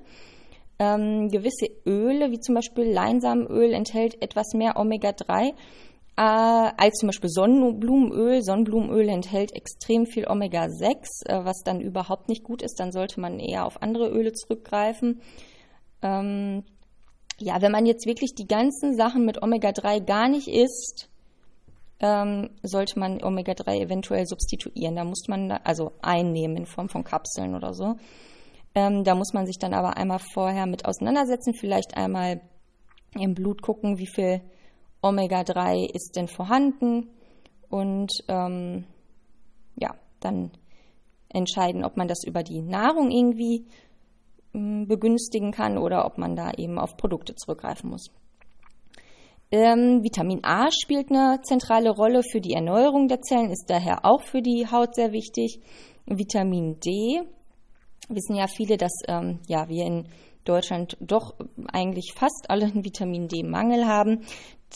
Ähm, 0.80 1.30
gewisse 1.30 1.68
Öle, 1.86 2.32
wie 2.32 2.40
zum 2.40 2.56
Beispiel 2.56 2.86
Leinsamenöl, 2.86 3.72
enthält 3.74 4.20
etwas 4.24 4.54
mehr 4.56 4.78
Omega-3 4.78 5.54
äh, 6.20 6.74
als 6.76 6.98
zum 6.98 7.08
Beispiel 7.08 7.30
Sonnenblumenöl. 7.30 8.44
Sonnenblumenöl 8.44 9.08
enthält 9.08 9.56
extrem 9.56 10.06
viel 10.06 10.28
Omega-6, 10.28 11.26
äh, 11.26 11.46
was 11.46 11.64
dann 11.64 11.80
überhaupt 11.80 12.28
nicht 12.28 12.44
gut 12.44 12.62
ist. 12.62 12.78
Dann 12.78 12.92
sollte 12.92 13.22
man 13.22 13.40
eher 13.40 13.66
auf 13.66 13.82
andere 13.82 14.10
Öle 14.10 14.34
zurückgreifen. 14.34 15.22
Ähm, 16.02 16.66
ja, 17.38 17.62
wenn 17.62 17.72
man 17.72 17.86
jetzt 17.86 18.06
wirklich 18.06 18.36
die 18.36 18.48
ganzen 18.48 18.98
Sachen 18.98 19.26
mit 19.26 19.42
Omega-3 19.42 20.02
gar 20.02 20.28
nicht 20.28 20.50
isst, 20.50 21.10
ähm, 22.02 22.50
sollte 22.64 23.00
man 23.00 23.24
Omega-3 23.24 23.80
eventuell 23.80 24.26
substituieren. 24.26 24.98
Da 24.98 25.06
muss 25.06 25.30
man, 25.30 25.52
also 25.52 25.94
einnehmen 26.02 26.58
in 26.58 26.66
Form 26.66 26.90
von 26.90 27.06
Kapseln 27.06 27.56
oder 27.56 27.74
so. 27.74 27.96
Ähm, 28.76 29.06
da 29.06 29.16
muss 29.16 29.32
man 29.32 29.46
sich 29.46 29.58
dann 29.58 29.74
aber 29.74 29.96
einmal 29.96 30.20
vorher 30.34 30.66
mit 30.66 30.84
auseinandersetzen, 30.84 31.54
vielleicht 31.54 31.96
einmal 31.96 32.42
im 33.18 33.36
Blut 33.36 33.62
gucken, 33.62 34.00
wie 34.00 34.08
viel 34.08 34.42
Omega-3 35.02 35.90
ist 35.94 36.16
denn 36.16 36.28
vorhanden 36.28 37.10
und 37.70 38.12
ähm, 38.28 38.86
ja, 39.76 39.96
dann 40.20 40.52
entscheiden, 41.30 41.84
ob 41.86 41.96
man 41.98 42.08
das 42.08 42.24
über 42.26 42.44
die 42.44 42.62
Nahrung 42.62 43.12
irgendwie 43.12 43.66
ähm, 44.54 44.88
begünstigen 44.88 45.52
kann 45.52 45.78
oder 45.78 46.06
ob 46.06 46.18
man 46.18 46.36
da 46.36 46.52
eben 46.58 46.80
auf 46.80 46.98
Produkte 46.98 47.36
zurückgreifen 47.36 47.90
muss. 47.90 48.08
Ähm, 49.52 50.04
Vitamin 50.04 50.42
A 50.44 50.70
spielt 50.72 51.10
eine 51.10 51.40
zentrale 51.42 51.90
Rolle 51.90 52.22
für 52.24 52.40
die 52.40 52.54
Erneuerung 52.54 53.08
der 53.08 53.22
Zellen, 53.22 53.50
ist 53.50 53.70
daher 53.70 54.06
auch 54.06 54.22
für 54.22 54.42
die 54.42 54.68
Haut 54.72 54.96
sehr 54.96 55.12
wichtig. 55.12 55.60
Vitamin 56.06 56.80
D 56.80 57.22
wissen 58.10 58.36
ja 58.36 58.48
viele, 58.48 58.78
dass 58.78 58.94
ähm, 59.08 59.40
ja, 59.48 59.68
wir 59.70 59.86
in 59.86 60.08
Deutschland 60.44 60.98
doch 61.00 61.36
eigentlich 61.72 62.14
fast 62.16 62.48
alle 62.50 62.66
einen 62.66 62.84
Vitamin 62.84 63.28
D-Mangel 63.28 63.86
haben. 63.86 64.22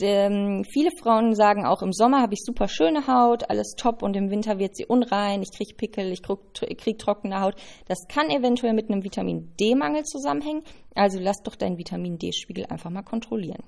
Ähm, 0.02 0.64
viele 0.64 0.90
Frauen 1.00 1.36
sagen 1.36 1.66
auch, 1.66 1.82
im 1.82 1.94
Sommer 1.94 2.22
habe 2.22 2.34
ich 2.34 2.42
super 2.44 2.68
schöne 2.68 3.06
Haut, 3.08 3.50
alles 3.50 3.76
top 3.78 4.02
und 4.02 4.16
im 4.16 4.32
Winter 4.32 4.58
wird 4.58 4.76
sie 4.76 4.86
unrein, 4.86 5.44
ich 5.44 5.52
kriege 5.56 5.76
Pickel, 5.76 6.12
ich 6.12 6.24
kriege 6.24 6.76
krieg 6.76 6.98
trockene 6.98 7.40
Haut. 7.42 7.56
Das 7.88 8.08
kann 8.08 8.30
eventuell 8.30 8.74
mit 8.74 8.90
einem 8.90 9.04
Vitamin 9.04 9.54
D-Mangel 9.60 10.04
zusammenhängen. 10.04 10.64
Also 10.96 11.20
lass 11.20 11.44
doch 11.44 11.56
deinen 11.56 11.78
Vitamin 11.78 12.18
D-Spiegel 12.18 12.66
einfach 12.66 12.90
mal 12.90 13.04
kontrollieren. 13.04 13.64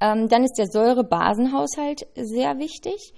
Ähm, 0.00 0.28
dann 0.28 0.44
ist 0.44 0.58
der 0.58 0.66
Säure-Basenhaushalt 0.66 2.06
sehr 2.14 2.58
wichtig. 2.58 3.14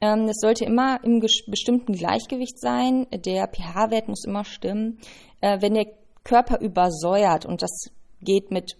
Ähm, 0.00 0.26
das 0.26 0.36
sollte 0.40 0.64
immer 0.64 0.98
im 1.04 1.20
bestimmten 1.20 1.92
Gleichgewicht 1.92 2.58
sein. 2.58 3.06
Der 3.12 3.48
pH-Wert 3.48 4.08
muss 4.08 4.24
immer 4.24 4.44
stimmen. 4.44 4.98
Äh, 5.40 5.60
wenn 5.60 5.74
der 5.74 5.86
Körper 6.24 6.60
übersäuert 6.60 7.44
und 7.44 7.62
das 7.62 7.90
geht 8.22 8.50
mit 8.50 8.76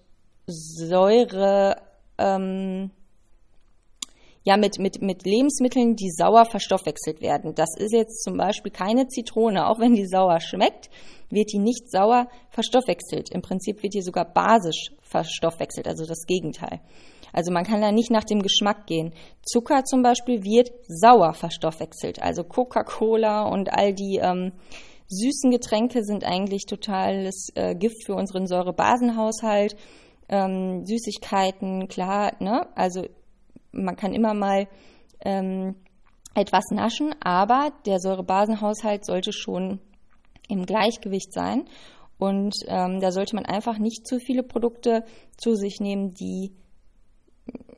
Säure, 0.46 1.76
ähm, 2.18 2.90
ja, 4.44 4.56
mit, 4.56 4.78
mit, 4.78 5.00
mit 5.00 5.24
Lebensmitteln, 5.24 5.94
die 5.94 6.10
sauer 6.10 6.44
verstoffwechselt 6.44 7.20
werden. 7.20 7.54
Das 7.54 7.70
ist 7.76 7.92
jetzt 7.92 8.24
zum 8.24 8.36
Beispiel 8.36 8.72
keine 8.72 9.06
Zitrone. 9.06 9.68
Auch 9.68 9.78
wenn 9.78 9.94
die 9.94 10.06
sauer 10.06 10.40
schmeckt, 10.40 10.90
wird 11.30 11.52
die 11.52 11.58
nicht 11.58 11.90
sauer 11.90 12.28
verstoffwechselt. 12.50 13.30
Im 13.30 13.42
Prinzip 13.42 13.82
wird 13.82 13.94
die 13.94 14.02
sogar 14.02 14.24
basisch 14.24 14.90
verstoffwechselt, 15.02 15.86
also 15.86 16.06
das 16.06 16.26
Gegenteil. 16.26 16.80
Also 17.32 17.52
man 17.52 17.64
kann 17.64 17.80
da 17.80 17.92
nicht 17.92 18.10
nach 18.10 18.24
dem 18.24 18.42
Geschmack 18.42 18.86
gehen. 18.86 19.14
Zucker 19.42 19.84
zum 19.84 20.02
Beispiel 20.02 20.42
wird 20.42 20.70
sauer 20.86 21.32
verstoffwechselt. 21.34 22.20
Also 22.20 22.44
Coca-Cola 22.44 23.44
und 23.44 23.72
all 23.72 23.94
die 23.94 24.20
ähm, 24.22 24.52
süßen 25.08 25.50
Getränke 25.50 26.04
sind 26.04 26.24
eigentlich 26.24 26.66
totales 26.66 27.48
äh, 27.54 27.74
Gift 27.74 28.04
für 28.04 28.14
unseren 28.14 28.46
Säurebasenhaushalt. 28.46 29.76
Ähm, 30.28 30.84
Süßigkeiten, 30.84 31.88
klar, 31.88 32.32
ne? 32.40 32.66
Also 32.74 33.06
man 33.72 33.96
kann 33.96 34.12
immer 34.12 34.34
mal 34.34 34.68
ähm, 35.24 35.76
etwas 36.34 36.64
naschen, 36.70 37.14
aber 37.20 37.72
der 37.86 37.98
Säurebasenhaushalt 37.98 39.04
sollte 39.04 39.32
schon 39.32 39.80
im 40.48 40.66
Gleichgewicht 40.66 41.32
sein. 41.32 41.64
Und 42.18 42.54
ähm, 42.68 43.00
da 43.00 43.10
sollte 43.10 43.34
man 43.34 43.46
einfach 43.46 43.78
nicht 43.78 44.06
zu 44.06 44.18
viele 44.18 44.42
Produkte 44.42 45.04
zu 45.36 45.54
sich 45.54 45.80
nehmen, 45.80 46.14
die 46.14 46.52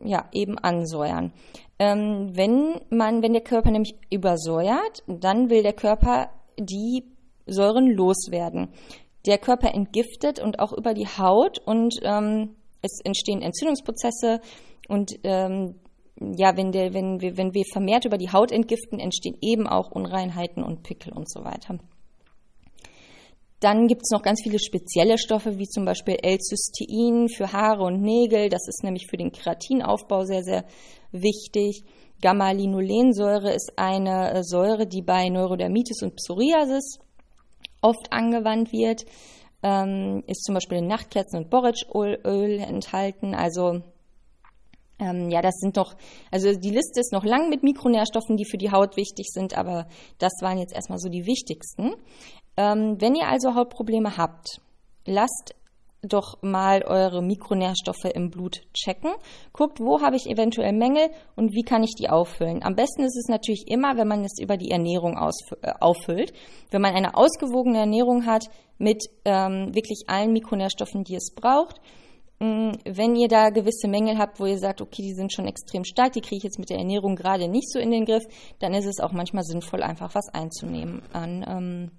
ja, 0.05 0.29
eben 0.33 0.59
ansäuern. 0.59 1.33
Ähm, 1.79 2.29
wenn 2.35 2.81
man, 2.91 3.23
wenn 3.23 3.33
der 3.33 3.43
Körper 3.43 3.71
nämlich 3.71 3.95
übersäuert, 4.11 5.03
dann 5.07 5.49
will 5.49 5.63
der 5.63 5.73
Körper 5.73 6.29
die 6.59 7.05
Säuren 7.47 7.91
loswerden. 7.91 8.69
Der 9.27 9.39
Körper 9.39 9.75
entgiftet 9.75 10.41
und 10.41 10.59
auch 10.59 10.73
über 10.73 10.95
die 10.95 11.07
Haut 11.07 11.59
und 11.65 11.95
ähm, 12.03 12.57
es 12.83 13.01
entstehen 13.03 13.41
Entzündungsprozesse 13.43 14.41
und 14.89 15.13
ähm, 15.25 15.77
ja, 16.21 16.57
wenn, 16.57 16.71
der, 16.71 16.95
wenn, 16.95 17.21
wir, 17.21 17.37
wenn 17.37 17.55
wir 17.55 17.65
vermehrt 17.73 18.05
über 18.05 18.19
die 18.19 18.31
Haut 18.31 18.53
entgiften, 18.53 19.01
entstehen 19.01 19.37
eben 19.41 19.67
auch 19.67 19.91
Unreinheiten 19.91 20.63
und 20.63 20.83
Pickel 20.83 21.13
und 21.13 21.31
so 21.31 21.45
weiter. 21.45 21.79
Dann 23.61 23.87
gibt 23.87 24.03
es 24.03 24.11
noch 24.11 24.23
ganz 24.23 24.43
viele 24.43 24.59
spezielle 24.59 25.17
Stoffe, 25.17 25.59
wie 25.59 25.67
zum 25.67 25.87
Beispiel 25.87 26.17
L-Cystein 26.21 27.29
für 27.29 27.53
Haare 27.53 27.85
und 27.85 28.03
Nägel. 28.03 28.51
Das 28.51 28.69
ist 28.69 28.85
nämlich 28.85 29.07
für 29.09 29.17
den 29.17 29.33
Keratinaufbau 29.33 30.25
sehr, 30.25 30.43
sehr 30.43 30.65
wichtig. 31.13 31.83
Gamma-Linolensäure 32.21 33.53
ist 33.53 33.73
eine 33.77 34.35
äh, 34.35 34.43
Säure, 34.43 34.87
die 34.87 35.03
bei 35.03 35.29
Neurodermitis 35.31 36.03
und 36.03 36.17
Psoriasis 36.17 36.99
oft 37.85 38.13
angewandt 38.13 38.73
wird. 38.73 39.05
Ähm, 39.63 40.23
ist 40.27 40.45
zum 40.45 40.55
Beispiel 40.55 40.79
in 40.79 40.89
Nachtkerzen 40.89 41.39
und 41.39 41.51
Borretschöl 41.51 42.59
enthalten. 42.61 43.35
Also 43.35 43.83
ähm, 44.99 45.31
ja, 45.31 45.43
das 45.43 45.55
sind 45.57 45.77
doch, 45.77 45.95
also 46.31 46.53
die 46.53 46.71
Liste 46.71 47.01
ist 47.01 47.13
noch 47.13 47.25
lang 47.25 47.49
mit 47.49 47.63
Mikronährstoffen, 47.63 48.37
die 48.37 48.45
für 48.45 48.59
die 48.59 48.71
Haut 48.71 48.97
wichtig 48.97 49.27
sind, 49.29 49.57
aber 49.57 49.87
das 50.19 50.33
waren 50.41 50.59
jetzt 50.59 50.75
erstmal 50.75 50.99
so 50.99 51.09
die 51.09 51.27
wichtigsten. 51.27 51.95
Ähm, 52.57 52.97
wenn 53.01 53.17
ihr 53.17 53.27
also 53.27 53.55
Hautprobleme 53.55 54.17
habt, 54.17 54.61
lasst 55.05 55.55
doch 56.09 56.43
mal 56.43 56.83
eure 56.83 57.23
Mikronährstoffe 57.23 58.05
im 58.15 58.31
Blut 58.31 58.63
checken. 58.73 59.13
Guckt, 59.53 59.81
wo 59.81 60.01
habe 60.01 60.17
ich 60.17 60.27
eventuell 60.27 60.73
Mängel 60.73 61.11
und 61.37 61.53
wie 61.55 61.63
kann 61.63 61.83
ich 61.83 61.95
die 61.99 62.09
auffüllen. 62.09 62.63
Am 62.63 62.75
besten 62.75 63.03
ist 63.03 63.17
es 63.17 63.29
natürlich 63.29 63.65
immer, 63.69 63.97
wenn 63.97 64.09
man 64.09 64.25
es 64.25 64.39
über 64.41 64.57
die 64.57 64.71
Ernährung 64.71 65.17
äh, 65.17 65.73
auffüllt. 65.81 66.33
Wenn 66.71 66.83
man 66.83 66.95
eine 66.95 67.17
ausgewogene 67.17 67.79
Ernährung 67.79 68.27
hat 68.27 68.49
mit 68.79 69.05
ähm, 69.25 69.75
wirklich 69.75 70.05
allen 70.09 70.33
Mikronährstoffen, 70.33 71.05
die 71.05 71.15
es 71.15 71.33
braucht. 71.35 71.81
Mm, 72.41 72.73
wenn 72.85 73.15
ihr 73.17 73.29
da 73.29 73.51
gewisse 73.51 73.89
Mängel 73.89 74.19
habt, 74.19 74.41
wo 74.41 74.47
ihr 74.47 74.59
sagt, 74.59 74.81
okay, 74.81 75.03
die 75.03 75.15
sind 75.15 75.33
schon 75.33 75.47
extrem 75.47 75.85
stark, 75.85 76.13
die 76.13 76.21
kriege 76.21 76.37
ich 76.37 76.43
jetzt 76.43 76.59
mit 76.59 76.71
der 76.71 76.79
Ernährung 76.79 77.17
gerade 77.17 77.49
nicht 77.49 77.71
so 77.71 77.79
in 77.79 77.91
den 77.91 78.05
Griff, 78.05 78.25
dann 78.59 78.75
ist 78.75 78.87
es 78.87 79.01
auch 79.01 79.13
manchmal 79.13 79.45
sinnvoll, 79.45 79.83
einfach 79.83 80.15
was 80.15 80.29
einzunehmen 80.33 81.03
an 81.13 81.45
ähm, 81.49 81.91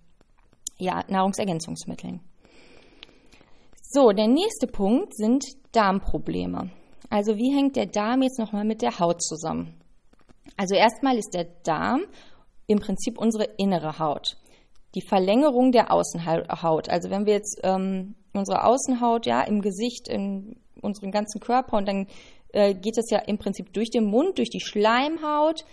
ja, 0.78 1.04
Nahrungsergänzungsmitteln. 1.08 2.20
So, 3.96 4.12
der 4.12 4.28
nächste 4.28 4.68
Punkt 4.68 5.16
sind 5.16 5.46
Darmprobleme. 5.72 6.70
Also 7.10 7.38
wie 7.38 7.56
hängt 7.56 7.78
der 7.78 7.86
Darm 7.86 8.24
jetzt 8.24 8.40
nochmal 8.40 8.66
mit 8.66 8.82
der 8.82 9.00
Haut 9.00 9.24
zusammen? 9.24 9.74
Also 10.58 10.76
erstmal 10.76 11.18
ist 11.18 11.34
der 11.34 11.46
Darm 11.64 12.02
im 12.68 12.80
Prinzip 12.80 13.18
unsere 13.18 13.46
innere 13.58 13.98
Haut. 13.98 14.36
Die 14.96 15.02
Verlängerung 15.02 15.72
der 15.72 15.94
Außenhaut. 15.94 16.90
Also 16.90 17.10
wenn 17.10 17.26
wir 17.26 17.36
jetzt 17.36 17.62
ähm, 17.64 18.16
unsere 18.34 18.66
Außenhaut 18.66 19.26
ja 19.28 19.42
im 19.44 19.62
Gesicht, 19.62 20.10
in 20.10 20.58
unserem 20.82 21.12
ganzen 21.12 21.40
Körper 21.40 21.78
und 21.78 21.88
dann 21.88 22.08
äh, 22.52 22.74
geht 22.74 22.98
es 22.98 23.10
ja 23.10 23.20
im 23.20 23.38
Prinzip 23.38 23.72
durch 23.72 23.92
den 23.92 24.08
Mund, 24.08 24.40
durch 24.40 24.50
die 24.50 24.60
Schleimhaut, 24.60 25.64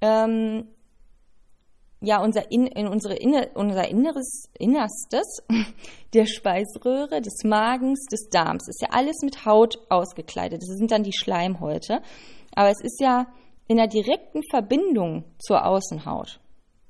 ähm, 0.00 0.66
ja 2.02 2.22
unser, 2.22 2.50
in, 2.50 2.66
in 2.66 2.88
unsere 2.88 3.14
Inne, 3.14 3.50
unser 3.54 3.88
Inneres, 3.88 4.48
Innerstes 4.58 5.42
der 6.14 6.26
Speiseröhre, 6.26 7.20
des 7.20 7.44
Magens, 7.44 8.04
des 8.06 8.28
Darms. 8.28 8.68
Ist 8.68 8.82
ja 8.82 8.88
alles 8.90 9.22
mit 9.22 9.46
Haut 9.46 9.78
ausgekleidet. 9.88 10.60
Das 10.60 10.76
sind 10.76 10.90
dann 10.90 11.04
die 11.04 11.16
Schleimhäute. 11.16 12.02
Aber 12.54 12.70
es 12.70 12.82
ist 12.82 13.00
ja 13.00 13.26
in 13.68 13.78
einer 13.78 13.88
direkten 13.88 14.42
Verbindung 14.50 15.24
zur 15.38 15.64
Außenhaut. 15.64 16.40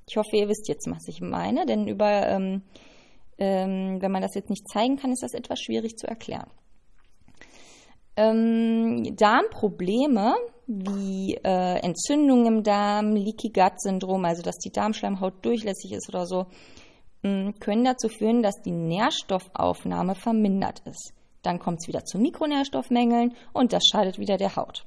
Ich 0.09 0.16
hoffe, 0.16 0.37
ihr 0.37 0.49
wisst 0.49 0.69
jetzt, 0.69 0.90
was 0.90 1.07
ich 1.07 1.21
meine, 1.21 1.64
denn 1.66 1.87
über, 1.87 2.26
ähm, 2.26 2.62
ähm, 3.38 3.99
wenn 4.00 4.11
man 4.11 4.23
das 4.23 4.35
jetzt 4.35 4.50
nicht 4.50 4.69
zeigen 4.69 4.97
kann, 4.97 5.12
ist 5.12 5.23
das 5.23 5.35
etwas 5.35 5.61
schwierig 5.61 5.97
zu 5.97 6.07
erklären. 6.07 6.50
Ähm, 8.16 9.16
Darmprobleme 9.16 10.35
wie 10.66 11.35
äh, 11.42 11.78
Entzündungen 11.81 12.47
im 12.47 12.62
Darm, 12.62 13.14
Leaky 13.14 13.50
Gut 13.50 13.81
Syndrom, 13.81 14.25
also 14.25 14.42
dass 14.42 14.59
die 14.59 14.71
Darmschleimhaut 14.71 15.45
durchlässig 15.45 15.92
ist 15.92 16.09
oder 16.09 16.26
so, 16.26 16.47
mh, 17.23 17.31
mm, 17.31 17.54
können 17.61 17.85
dazu 17.85 18.09
führen, 18.09 18.42
dass 18.42 18.62
die 18.62 18.73
Nährstoffaufnahme 18.73 20.14
vermindert 20.14 20.81
ist. 20.87 21.12
Dann 21.42 21.59
kommt 21.59 21.78
es 21.81 21.88
wieder 21.88 22.04
zu 22.04 22.19
Mikronährstoffmängeln 22.19 23.35
und 23.52 23.73
das 23.73 23.85
schadet 23.90 24.19
wieder 24.19 24.37
der 24.37 24.57
Haut. 24.57 24.87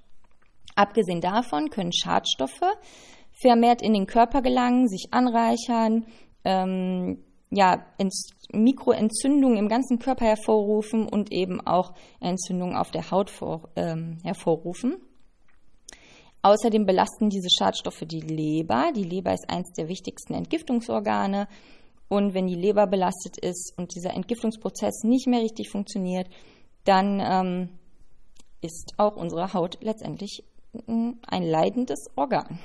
Abgesehen 0.75 1.21
davon 1.21 1.69
können 1.69 1.93
Schadstoffe 1.93 2.61
vermehrt 3.31 3.81
in 3.81 3.93
den 3.93 4.07
Körper 4.07 4.41
gelangen, 4.41 4.87
sich 4.87 5.07
anreichern, 5.11 6.05
ähm, 6.43 7.23
ja, 7.51 7.85
Mikroentzündungen 8.51 9.57
im 9.57 9.69
ganzen 9.69 9.99
Körper 9.99 10.25
hervorrufen 10.25 11.07
und 11.07 11.31
eben 11.31 11.61
auch 11.61 11.93
Entzündungen 12.19 12.75
auf 12.75 12.91
der 12.91 13.11
Haut 13.11 13.29
vor, 13.29 13.69
ähm, 13.75 14.17
hervorrufen. 14.23 14.97
Außerdem 16.45 16.85
belasten 16.85 17.31
diese 17.31 17.49
Schadstoffe 17.49 18.03
die 18.05 18.21
Leber. 18.21 18.91
Die 18.95 19.03
Leber 19.03 19.33
ist 19.33 19.49
eines 19.49 19.71
der 19.71 19.87
wichtigsten 19.87 20.35
Entgiftungsorgane. 20.35 21.47
Und 22.07 22.35
wenn 22.35 22.45
die 22.45 22.53
Leber 22.53 22.85
belastet 22.85 23.39
ist 23.39 23.73
und 23.77 23.95
dieser 23.95 24.13
Entgiftungsprozess 24.13 25.01
nicht 25.05 25.25
mehr 25.25 25.41
richtig 25.41 25.71
funktioniert, 25.71 26.27
dann 26.83 27.19
ähm, 27.19 27.69
ist 28.61 28.93
auch 28.97 29.15
unsere 29.15 29.53
Haut 29.53 29.79
letztendlich 29.81 30.43
ein 30.85 31.43
leidendes 31.43 32.11
Organ. 32.15 32.59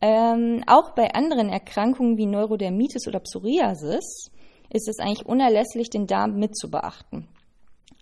Ähm, 0.00 0.62
auch 0.68 0.90
bei 0.90 1.12
anderen 1.14 1.48
Erkrankungen 1.48 2.16
wie 2.16 2.26
Neurodermitis 2.26 3.08
oder 3.08 3.18
Psoriasis 3.18 4.30
ist 4.70 4.88
es 4.88 5.00
eigentlich 5.00 5.26
unerlässlich, 5.26 5.90
den 5.90 6.06
Darm 6.06 6.38
mitzubeachten. 6.38 7.26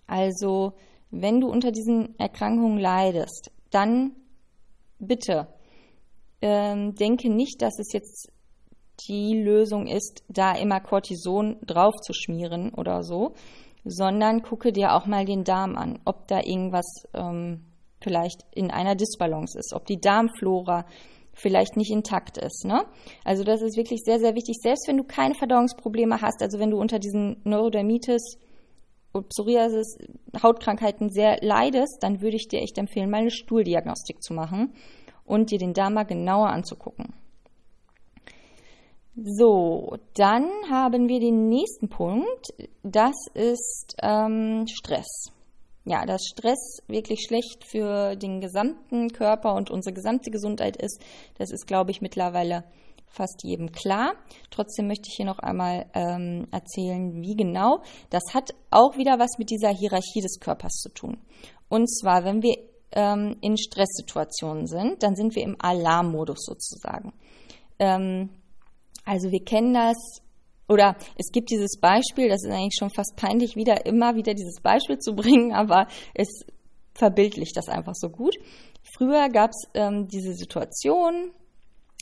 Also, 0.05 0.73
wenn 1.09 1.41
du 1.41 1.49
unter 1.49 1.71
diesen 1.71 2.13
Erkrankungen 2.19 2.77
leidest, 2.77 3.49
dann 3.71 4.11
bitte 4.99 5.47
ähm, 6.41 6.95
denke 6.95 7.29
nicht, 7.29 7.61
dass 7.61 7.79
es 7.79 7.93
jetzt 7.93 8.31
die 9.07 9.39
Lösung 9.39 9.87
ist, 9.87 10.23
da 10.27 10.55
immer 10.55 10.79
Cortison 10.79 11.57
drauf 11.65 11.93
zu 12.01 12.13
schmieren 12.13 12.73
oder 12.73 13.03
so, 13.03 13.33
sondern 13.83 14.41
gucke 14.41 14.71
dir 14.71 14.93
auch 14.93 15.05
mal 15.05 15.25
den 15.25 15.43
Darm 15.43 15.75
an, 15.75 15.99
ob 16.05 16.27
da 16.27 16.41
irgendwas 16.43 16.85
ähm, 17.13 17.65
vielleicht 18.01 18.45
in 18.53 18.71
einer 18.71 18.95
Disbalance 18.95 19.57
ist, 19.57 19.73
ob 19.73 19.85
die 19.85 19.99
Darmflora 19.99 20.85
vielleicht 21.33 21.77
nicht 21.77 21.91
intakt 21.91 22.37
ist. 22.37 22.65
Ne? 22.65 22.83
Also 23.23 23.43
das 23.43 23.61
ist 23.61 23.77
wirklich 23.77 24.01
sehr, 24.03 24.19
sehr 24.19 24.33
wichtig. 24.33 24.57
Selbst 24.61 24.87
wenn 24.87 24.97
du 24.97 25.03
keine 25.03 25.35
Verdauungsprobleme 25.35 26.19
hast, 26.21 26.41
also 26.41 26.59
wenn 26.59 26.71
du 26.71 26.79
unter 26.79 26.99
diesen 26.99 27.41
Neurodermitis 27.43 28.37
und 29.11 29.29
Psoriasis, 29.29 29.97
Hautkrankheiten 30.41 31.09
sehr 31.09 31.37
leidest, 31.41 31.97
dann 32.01 32.21
würde 32.21 32.35
ich 32.35 32.47
dir 32.47 32.61
echt 32.61 32.77
empfehlen, 32.77 33.09
mal 33.09 33.21
eine 33.21 33.31
Stuhldiagnostik 33.31 34.21
zu 34.21 34.33
machen 34.33 34.73
und 35.25 35.51
dir 35.51 35.59
den 35.59 35.73
Darm 35.73 35.93
mal 35.93 36.03
genauer 36.03 36.49
anzugucken. 36.49 37.13
So, 39.15 39.97
dann 40.15 40.47
haben 40.69 41.07
wir 41.07 41.19
den 41.19 41.47
nächsten 41.47 41.89
Punkt. 41.89 42.53
Das 42.83 43.15
ist 43.33 43.95
ähm, 44.01 44.65
Stress 44.67 45.31
ja, 45.87 46.05
dass 46.05 46.21
Stress 46.27 46.81
wirklich 46.87 47.21
schlecht 47.25 47.63
für 47.65 48.17
den 48.17 48.41
gesamten 48.41 49.07
Körper 49.09 49.55
und 49.55 49.71
unsere 49.71 49.93
gesamte 49.93 50.31
Gesundheit 50.31 50.75
ist, 50.75 51.01
das 51.37 51.49
ist, 51.49 51.65
glaube 51.65 51.91
ich, 51.91 52.01
mittlerweile 52.01 52.65
fast 53.09 53.43
jedem 53.43 53.71
klar. 53.71 54.13
Trotzdem 54.51 54.87
möchte 54.87 55.07
ich 55.09 55.15
hier 55.15 55.25
noch 55.25 55.39
einmal 55.39 55.85
ähm, 55.93 56.47
erzählen, 56.51 57.21
wie 57.21 57.35
genau. 57.35 57.81
Das 58.09 58.23
hat 58.33 58.51
auch 58.69 58.97
wieder 58.97 59.19
was 59.19 59.37
mit 59.37 59.49
dieser 59.49 59.69
Hierarchie 59.69 60.21
des 60.21 60.39
Körpers 60.39 60.73
zu 60.73 60.89
tun. 60.89 61.17
Und 61.69 61.87
zwar, 61.87 62.23
wenn 62.23 62.41
wir 62.41 62.57
ähm, 62.91 63.37
in 63.41 63.57
Stresssituationen 63.57 64.67
sind, 64.67 65.03
dann 65.03 65.15
sind 65.15 65.35
wir 65.35 65.43
im 65.43 65.55
Alarmmodus 65.59 66.45
sozusagen. 66.45 67.13
Ähm, 67.79 68.29
also 69.05 69.31
wir 69.31 69.43
kennen 69.43 69.73
das 69.73 69.97
oder 70.69 70.97
es 71.17 71.31
gibt 71.31 71.49
dieses 71.49 71.79
Beispiel, 71.79 72.27
das 72.27 72.43
ist 72.43 72.51
eigentlich 72.51 72.75
schon 72.77 72.89
fast 72.89 73.15
peinlich, 73.15 73.55
wieder 73.55 73.85
immer 73.85 74.15
wieder 74.15 74.33
dieses 74.33 74.59
Beispiel 74.61 74.97
zu 74.97 75.13
bringen, 75.15 75.53
aber 75.53 75.87
es 76.13 76.45
verbildlicht 76.93 77.55
das 77.55 77.69
einfach 77.69 77.93
so 77.95 78.09
gut. 78.09 78.35
Früher 78.97 79.29
gab 79.29 79.51
es 79.51 79.69
ähm, 79.73 80.07
diese 80.07 80.33
Situation, 80.33 81.31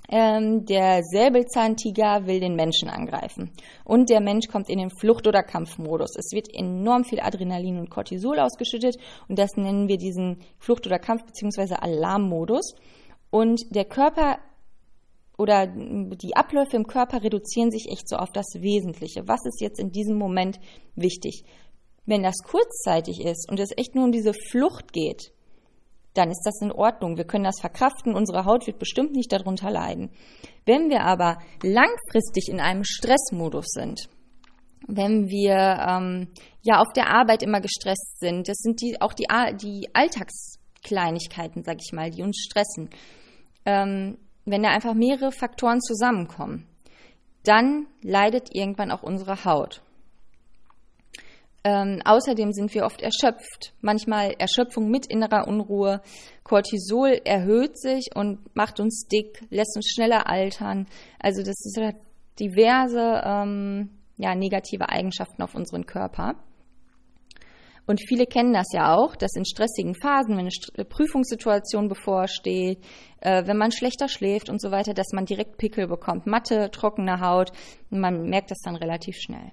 ähm, 0.10 0.66
der 0.66 1.02
Säbelzahntiger 1.04 2.28
will 2.28 2.40
den 2.40 2.56
Menschen 2.56 2.90
angreifen 2.90 3.52
und 3.84 4.10
der 4.10 4.22
Mensch 4.22 4.48
kommt 4.48 4.70
in 4.70 4.80
den 4.80 4.90
Flucht- 4.90 5.28
oder 5.28 5.44
Kampfmodus. 5.44 6.16
Es 6.18 6.32
wird 6.32 6.48
enorm 6.54 7.04
viel 7.04 7.20
Adrenalin 7.20 7.80
und 7.80 7.90
Cortisol 7.90 8.40
ausgeschüttet 8.40 8.98
und 9.28 9.40
das 9.40 9.58
nennen 9.58 9.88
wir 9.88 9.98
diesen 9.98 10.38
Flucht- 10.60 10.86
oder 10.86 11.00
Kampf- 11.00 11.26
bzw. 11.26 11.76
Alarmmodus. 11.76 12.76
Und 13.30 13.76
der 13.76 13.86
Körper 13.86 14.38
oder 15.38 15.68
die 15.68 16.36
Abläufe 16.36 16.78
im 16.78 16.88
Körper 16.88 17.24
reduzieren 17.24 17.72
sich 17.72 17.90
echt 17.92 18.08
so 18.08 18.16
auf 18.16 18.32
das 18.32 18.46
Wesentliche. 18.60 19.28
Was 19.28 19.46
ist 19.46 19.60
jetzt 19.60 19.80
in 19.80 19.92
diesem 19.92 20.18
Moment 20.18 20.60
wichtig? 20.96 21.44
Wenn 22.06 22.24
das 22.24 22.38
kurzzeitig 22.44 23.20
ist 23.20 23.50
und 23.50 23.60
es 23.60 23.72
echt 23.76 23.96
nur 23.96 24.06
um 24.06 24.12
diese 24.12 24.34
Flucht 24.34 24.94
geht, 24.94 25.34
dann 26.16 26.32
ist 26.32 26.42
das 26.46 26.62
in 26.62 26.72
Ordnung. 26.72 27.18
Wir 27.18 27.26
können 27.26 27.44
das 27.44 27.60
verkraften. 27.60 28.16
Unsere 28.16 28.46
Haut 28.46 28.66
wird 28.66 28.80
bestimmt 28.80 29.12
nicht 29.12 29.32
darunter 29.32 29.70
leiden. 29.70 30.10
Wenn 30.66 30.90
wir 30.90 31.02
aber 31.02 31.38
langfristig 31.62 32.50
in 32.50 32.60
einem 32.60 32.84
Stressmodus 32.84 33.68
sind, 33.68 34.10
wenn 34.88 35.28
wir 35.30 35.56
ähm, 35.56 36.28
ja 36.62 36.80
auf 36.80 36.92
der 36.94 37.10
Arbeit 37.10 37.44
immer 37.44 37.62
gestresst 37.62 38.20
sind, 38.20 38.48
das 38.48 38.58
sind 38.58 38.82
die, 38.82 39.00
auch 39.02 39.14
die, 39.14 39.26
die 39.62 39.90
Alltagskleinigkeiten, 39.94 41.64
sag 41.64 41.78
ich 41.82 41.92
mal, 41.94 42.12
die 42.12 42.24
uns 42.24 42.38
stressen. 42.38 42.90
Ähm, 43.66 44.18
wenn 44.46 44.64
da 44.64 44.70
einfach 44.70 44.94
mehrere 44.94 45.32
Faktoren 45.32 45.82
zusammenkommen, 45.82 46.68
dann 47.44 47.88
leidet 48.02 48.56
irgendwann 48.56 48.92
auch 48.92 49.04
unsere 49.04 49.44
Haut. 49.44 49.82
Ähm, 51.66 52.00
außerdem 52.06 52.54
sind 52.54 52.76
wir 52.76 52.86
oft 52.86 53.02
erschöpft. 53.02 53.74
Manchmal 53.82 54.36
Erschöpfung 54.38 54.88
mit 54.92 55.08
innerer 55.08 55.48
Unruhe. 55.48 56.00
Cortisol 56.44 57.20
erhöht 57.26 57.80
sich 57.80 58.10
und 58.14 58.56
macht 58.56 58.80
uns 58.80 59.08
dick, 59.08 59.42
lässt 59.50 59.76
uns 59.76 59.90
schneller 59.90 60.30
altern. 60.30 60.86
Also 61.20 61.42
das 61.42 61.56
ist 61.66 61.80
diverse 62.40 63.20
ähm, 63.26 63.90
ja, 64.16 64.36
negative 64.36 64.90
Eigenschaften 64.90 65.42
auf 65.42 65.56
unseren 65.56 65.88
Körper. 65.88 66.36
Und 67.88 68.00
viele 68.08 68.28
kennen 68.28 68.54
das 68.54 68.68
ja 68.72 68.96
auch, 68.96 69.16
dass 69.16 69.36
in 69.36 69.46
stressigen 69.46 69.96
Phasen, 69.96 70.38
wenn 70.38 70.48
eine 70.48 70.50
äh, 70.76 70.86
Prüfungssituation 70.86 71.88
bevorsteht, 71.88 72.78
äh, 73.22 73.48
wenn 73.48 73.58
man 73.58 73.72
schlechter 73.72 74.08
schläft 74.08 74.52
und 74.52 74.62
so 74.62 74.70
weiter, 74.70 74.94
dass 74.94 75.14
man 75.14 75.26
direkt 75.26 75.58
Pickel 75.58 75.88
bekommt, 75.88 76.28
matte, 76.28 76.70
trockene 76.70 77.22
Haut. 77.22 77.52
Man 77.90 78.30
merkt 78.30 78.52
das 78.52 78.60
dann 78.64 78.76
relativ 78.76 79.16
schnell. 79.18 79.52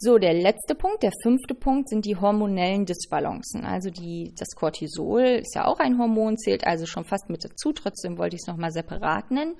So, 0.00 0.18
der 0.18 0.32
letzte 0.32 0.76
Punkt, 0.76 1.02
der 1.02 1.10
fünfte 1.24 1.54
Punkt 1.54 1.88
sind 1.88 2.04
die 2.04 2.14
hormonellen 2.14 2.86
Disbalancen. 2.86 3.64
Also 3.64 3.90
die, 3.90 4.32
das 4.38 4.54
Cortisol 4.54 5.22
ist 5.22 5.56
ja 5.56 5.66
auch 5.66 5.80
ein 5.80 5.98
Hormon, 5.98 6.38
zählt 6.38 6.64
also 6.64 6.86
schon 6.86 7.04
fast 7.04 7.28
mit 7.30 7.44
dazu. 7.44 7.72
Trotzdem 7.72 8.16
wollte 8.16 8.36
ich 8.36 8.42
es 8.42 8.46
nochmal 8.46 8.70
separat 8.70 9.32
nennen. 9.32 9.56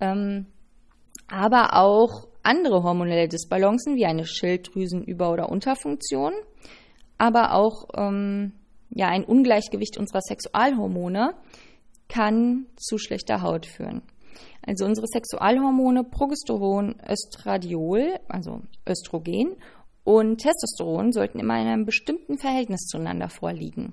Ähm, 0.00 0.46
aber 1.28 1.76
auch 1.76 2.26
andere 2.42 2.82
hormonelle 2.82 3.28
Disbalancen 3.28 3.94
wie 3.94 4.04
eine 4.04 4.24
Schilddrüsenüber- 4.24 5.32
oder 5.32 5.48
Unterfunktion, 5.48 6.32
aber 7.16 7.54
auch 7.54 7.88
ähm, 7.96 8.54
ja, 8.90 9.06
ein 9.08 9.24
Ungleichgewicht 9.24 9.96
unserer 9.96 10.22
Sexualhormone 10.22 11.34
kann 12.08 12.66
zu 12.76 12.98
schlechter 12.98 13.42
Haut 13.42 13.66
führen. 13.66 14.02
Also 14.66 14.84
unsere 14.84 15.06
Sexualhormone 15.06 16.04
Progesteron, 16.04 16.96
Östradiol, 17.08 18.18
also 18.28 18.62
Östrogen 18.88 19.56
und 20.04 20.38
Testosteron 20.38 21.12
sollten 21.12 21.38
immer 21.38 21.60
in 21.60 21.68
einem 21.68 21.84
bestimmten 21.84 22.38
Verhältnis 22.38 22.86
zueinander 22.86 23.28
vorliegen. 23.28 23.92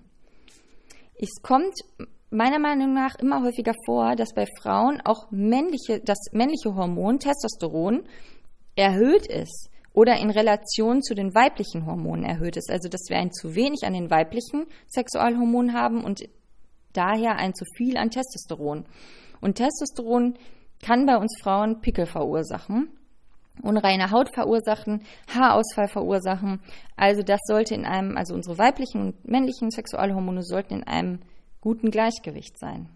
Es 1.15 1.41
kommt 1.41 1.73
meiner 2.31 2.59
Meinung 2.59 2.93
nach 2.93 3.15
immer 3.15 3.43
häufiger 3.43 3.73
vor, 3.85 4.15
dass 4.15 4.33
bei 4.33 4.45
Frauen 4.61 5.01
auch 5.03 5.31
männliche, 5.31 5.99
das 5.99 6.17
männliche 6.31 6.75
Hormon 6.75 7.19
Testosteron 7.19 8.03
erhöht 8.75 9.27
ist 9.27 9.69
oder 9.93 10.17
in 10.17 10.29
Relation 10.29 11.01
zu 11.01 11.15
den 11.15 11.33
weiblichen 11.33 11.85
Hormonen 11.85 12.23
erhöht 12.23 12.55
ist. 12.55 12.71
Also 12.71 12.89
dass 12.89 13.09
wir 13.09 13.17
ein 13.17 13.31
zu 13.31 13.55
wenig 13.55 13.83
an 13.83 13.93
den 13.93 14.09
weiblichen 14.09 14.65
Sexualhormonen 14.87 15.73
haben 15.73 16.03
und 16.03 16.21
daher 16.93 17.35
ein 17.35 17.53
zu 17.53 17.65
viel 17.75 17.97
an 17.97 18.09
Testosteron. 18.09 18.85
Und 19.41 19.55
Testosteron 19.55 20.35
kann 20.83 21.05
bei 21.05 21.17
uns 21.17 21.37
Frauen 21.41 21.81
Pickel 21.81 22.05
verursachen, 22.05 22.89
unreine 23.61 24.11
Haut 24.11 24.33
verursachen, 24.33 25.03
Haarausfall 25.33 25.87
verursachen. 25.87 26.61
Also 26.95 27.21
das 27.21 27.39
sollte 27.45 27.75
in 27.75 27.85
einem, 27.85 28.17
also 28.17 28.33
unsere 28.33 28.57
weiblichen 28.57 29.01
und 29.01 29.27
männlichen 29.27 29.71
Sexualhormone 29.71 30.43
sollten 30.43 30.75
in 30.75 30.83
einem 30.83 31.19
guten 31.61 31.91
Gleichgewicht 31.91 32.57
sein. 32.57 32.89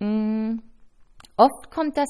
Mhm. 0.00 0.62
Oft 1.36 1.70
kommt 1.70 1.98
das 1.98 2.08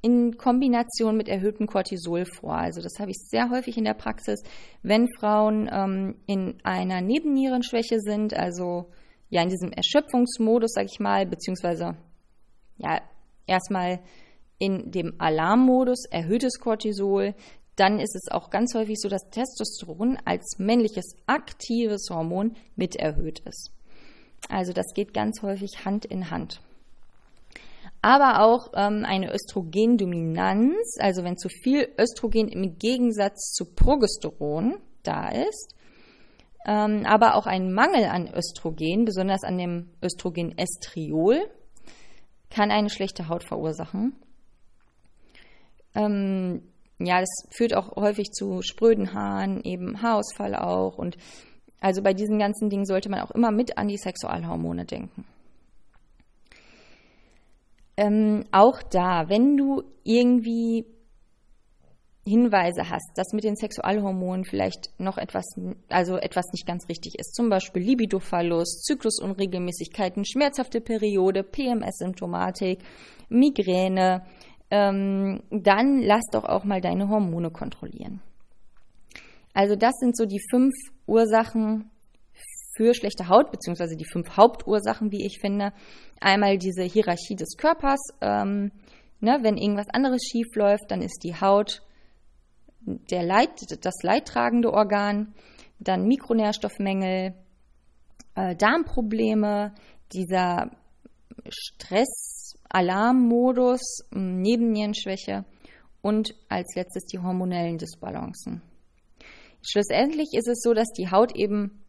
in 0.00 0.36
Kombination 0.36 1.16
mit 1.16 1.28
erhöhtem 1.28 1.66
Cortisol 1.66 2.24
vor. 2.24 2.54
Also 2.54 2.80
das 2.82 2.98
habe 2.98 3.10
ich 3.10 3.18
sehr 3.18 3.50
häufig 3.50 3.76
in 3.78 3.84
der 3.84 3.94
Praxis, 3.94 4.42
wenn 4.82 5.08
Frauen 5.18 5.70
ähm, 5.72 6.16
in 6.26 6.58
einer 6.64 7.00
Nebennierenschwäche 7.00 8.00
sind, 8.00 8.34
also 8.34 8.90
ja 9.30 9.42
in 9.42 9.48
diesem 9.48 9.70
Erschöpfungsmodus, 9.70 10.72
sage 10.72 10.88
ich 10.90 10.98
mal, 10.98 11.24
beziehungsweise 11.26 11.96
ja 12.82 13.00
erstmal 13.46 14.00
in 14.58 14.90
dem 14.90 15.14
Alarmmodus, 15.18 16.04
erhöhtes 16.10 16.60
Cortisol, 16.60 17.34
dann 17.76 17.98
ist 17.98 18.14
es 18.14 18.30
auch 18.30 18.50
ganz 18.50 18.74
häufig 18.74 19.00
so, 19.00 19.08
dass 19.08 19.30
Testosteron 19.30 20.18
als 20.24 20.58
männliches 20.58 21.16
aktives 21.26 22.08
Hormon 22.10 22.54
mit 22.76 22.96
erhöht 22.96 23.40
ist. 23.40 23.70
Also 24.48 24.72
das 24.72 24.92
geht 24.94 25.14
ganz 25.14 25.42
häufig 25.42 25.84
Hand 25.84 26.04
in 26.04 26.30
Hand 26.30 26.60
aber 28.02 28.42
auch 28.42 28.72
ähm, 28.74 29.04
eine 29.06 29.32
Östrogendominanz, 29.32 30.98
also 30.98 31.22
wenn 31.22 31.38
zu 31.38 31.48
viel 31.48 31.88
Östrogen 31.98 32.48
im 32.48 32.76
Gegensatz 32.78 33.52
zu 33.52 33.64
Progesteron 33.64 34.74
da 35.04 35.28
ist, 35.28 35.74
ähm, 36.66 37.04
aber 37.06 37.36
auch 37.36 37.46
ein 37.46 37.72
Mangel 37.72 38.06
an 38.06 38.28
Östrogen, 38.34 39.04
besonders 39.04 39.44
an 39.44 39.56
dem 39.56 39.90
Östrogen 40.02 40.58
Estriol, 40.58 41.40
kann 42.52 42.70
eine 42.70 42.90
schlechte 42.90 43.28
Haut 43.28 43.44
verursachen. 43.44 44.14
Ähm, 45.94 46.62
ja, 46.98 47.20
das 47.20 47.30
führt 47.50 47.74
auch 47.74 47.96
häufig 47.96 48.30
zu 48.32 48.62
spröden 48.62 49.14
Haaren, 49.14 49.62
eben 49.64 50.02
Haarausfall 50.02 50.54
auch. 50.54 50.98
Und 50.98 51.16
also 51.80 52.02
bei 52.02 52.14
diesen 52.14 52.38
ganzen 52.38 52.70
Dingen 52.70 52.84
sollte 52.84 53.08
man 53.08 53.20
auch 53.20 53.30
immer 53.30 53.50
mit 53.50 53.78
an 53.78 53.88
die 53.88 53.96
Sexualhormone 53.96 54.84
denken. 54.84 55.24
Ähm, 57.96 58.44
auch 58.52 58.82
da, 58.82 59.28
wenn 59.28 59.56
du 59.56 59.82
irgendwie 60.04 60.86
Hinweise 62.24 62.88
hast, 62.88 63.10
dass 63.16 63.32
mit 63.32 63.42
den 63.42 63.56
Sexualhormonen 63.56 64.44
vielleicht 64.44 64.90
noch 64.98 65.18
etwas, 65.18 65.44
also 65.88 66.16
etwas 66.16 66.46
nicht 66.52 66.66
ganz 66.66 66.88
richtig 66.88 67.18
ist, 67.18 67.34
zum 67.34 67.48
Beispiel 67.48 67.82
Libidoverlust, 67.82 68.84
Zyklusunregelmäßigkeiten, 68.84 70.24
schmerzhafte 70.24 70.80
Periode, 70.80 71.42
PMS-Symptomatik, 71.42 72.78
Migräne, 73.28 74.22
ähm, 74.70 75.42
dann 75.50 76.00
lass 76.00 76.24
doch 76.30 76.44
auch 76.44 76.64
mal 76.64 76.80
deine 76.80 77.08
Hormone 77.08 77.50
kontrollieren. 77.50 78.20
Also 79.52 79.74
das 79.74 79.94
sind 79.98 80.16
so 80.16 80.24
die 80.24 80.40
fünf 80.50 80.72
Ursachen, 81.06 81.90
für 82.74 82.94
schlechte 82.94 83.28
Haut, 83.28 83.50
beziehungsweise 83.50 83.96
die 83.96 84.06
fünf 84.10 84.36
Hauptursachen, 84.36 85.12
wie 85.12 85.26
ich 85.26 85.38
finde. 85.40 85.72
Einmal 86.20 86.58
diese 86.58 86.82
Hierarchie 86.82 87.36
des 87.36 87.56
Körpers. 87.56 88.00
Ähm, 88.20 88.72
ne, 89.20 89.38
wenn 89.42 89.56
irgendwas 89.56 89.88
anderes 89.92 90.22
schief 90.22 90.54
läuft, 90.54 90.90
dann 90.90 91.02
ist 91.02 91.20
die 91.22 91.34
Haut 91.34 91.82
der 92.84 93.22
Leit, 93.22 93.84
das 93.84 94.02
leidtragende 94.02 94.72
Organ. 94.72 95.34
Dann 95.78 96.06
Mikronährstoffmängel, 96.06 97.34
äh, 98.34 98.56
Darmprobleme, 98.56 99.74
dieser 100.12 100.72
Stress-Alarmmodus, 101.48 104.04
Nebennierenschwäche 104.10 105.44
und 106.02 106.34
als 106.48 106.74
letztes 106.74 107.06
die 107.06 107.18
hormonellen 107.18 107.78
Disbalancen. 107.78 108.60
Schlussendlich 109.62 110.34
ist 110.34 110.48
es 110.48 110.60
so, 110.62 110.74
dass 110.74 110.92
die 110.92 111.10
Haut 111.10 111.34
eben 111.36 111.82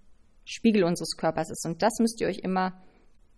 Spiegel 0.45 0.83
unseres 0.83 1.15
Körpers 1.17 1.49
ist. 1.49 1.65
Und 1.65 1.81
das 1.81 1.93
müsst 1.99 2.21
ihr 2.21 2.27
euch 2.27 2.39
immer 2.39 2.73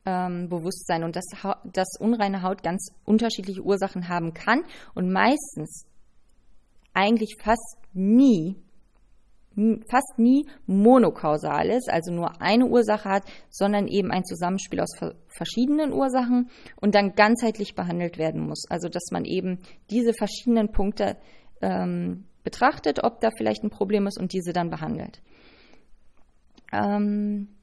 ähm, 0.06 0.50
bewusst 0.50 0.88
sein. 0.88 1.04
Und 1.04 1.15
dass, 1.15 1.26
dass 1.63 1.88
unreine 2.00 2.41
Haut 2.41 2.63
ganz 2.63 2.89
unterschiedliche 3.06 3.62
Ursachen 3.62 4.10
haben 4.10 4.34
kann 4.34 4.63
und 4.94 5.12
meistens 5.12 5.86
eigentlich 6.96 7.36
fast 7.40 7.78
nie 7.94 8.56
fast 9.90 10.18
nie 10.18 10.48
monokausal 10.66 11.70
ist, 11.70 11.90
also 11.90 12.12
nur 12.12 12.42
eine 12.42 12.66
Ursache 12.66 13.10
hat, 13.10 13.24
sondern 13.50 13.88
eben 13.88 14.12
ein 14.12 14.26
Zusammenspiel 14.26 14.82
aus 14.82 14.92
verschiedenen 15.28 15.94
Ursachen 15.94 16.50
und 16.76 16.94
dann 16.94 17.14
ganzheitlich 17.14 17.74
behandelt 17.74 18.18
werden 18.18 18.42
muss. 18.42 18.66
Also 18.70 18.90
dass 18.90 19.12
man 19.12 19.24
eben 19.24 19.60
diese 19.90 20.14
verschiedenen 20.14 20.72
Punkte 20.72 21.16
ähm, 21.62 22.26
betrachtet, 22.44 23.04
ob 23.04 23.22
da 23.22 23.30
vielleicht 23.36 23.64
ein 23.64 23.70
Problem 23.70 24.08
ist 24.08 24.20
und 24.20 24.34
diese 24.34 24.52
dann 24.52 24.70
behandelt. 24.70 25.22
Ähm, 26.74 27.55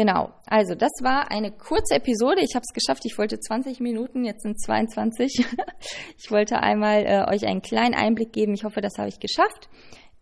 genau, 0.00 0.30
also 0.46 0.74
das 0.74 0.92
war 1.02 1.30
eine 1.30 1.52
kurze 1.52 1.96
Episode. 1.96 2.40
Ich 2.40 2.54
habe 2.54 2.64
es 2.66 2.72
geschafft. 2.72 3.04
Ich 3.04 3.18
wollte 3.18 3.38
20 3.38 3.80
Minuten, 3.80 4.24
jetzt 4.24 4.42
sind 4.42 4.58
22. 4.58 5.44
ich 6.18 6.30
wollte 6.30 6.60
einmal 6.60 7.04
äh, 7.04 7.30
euch 7.30 7.46
einen 7.46 7.60
kleinen 7.60 7.94
Einblick 7.94 8.32
geben. 8.32 8.54
Ich 8.54 8.64
hoffe, 8.64 8.80
das 8.80 8.96
habe 8.96 9.10
ich 9.10 9.20
geschafft. 9.20 9.68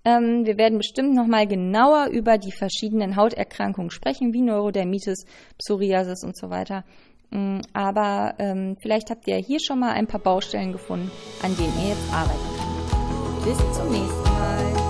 Ähm, 0.05 0.45
wir 0.45 0.59
werden 0.59 0.79
bestimmt 0.79 1.15
nochmal 1.15 1.47
genauer 1.47 2.09
über 2.11 2.39
die 2.39 2.51
verschiedenen 2.51 3.15
Hauterkrankungen 3.15 3.93
sprechen, 3.93 4.33
wie 4.33 4.43
Neurodermitis, 4.43 5.27
Psoriasis 5.59 6.25
und 6.25 6.37
so 6.37 6.51
weiter. 6.51 6.85
Mm, 7.31 7.61
aber 7.73 8.35
ähm, 8.41 8.77
vielleicht 8.83 9.11
habt 9.11 9.29
ihr 9.29 9.37
hier 9.37 9.61
schon 9.61 9.79
mal 9.79 9.93
ein 9.93 10.09
paar 10.09 10.21
Baustellen 10.21 10.73
gefunden, 10.73 11.13
an 11.41 11.57
denen 11.57 11.73
ihr 11.83 11.91
jetzt 11.91 12.13
arbeiten 12.13 12.39
könnt. 12.57 13.45
Bis 13.45 13.77
zum 13.77 13.93
nächsten 13.93 14.23
Mal. 14.23 14.88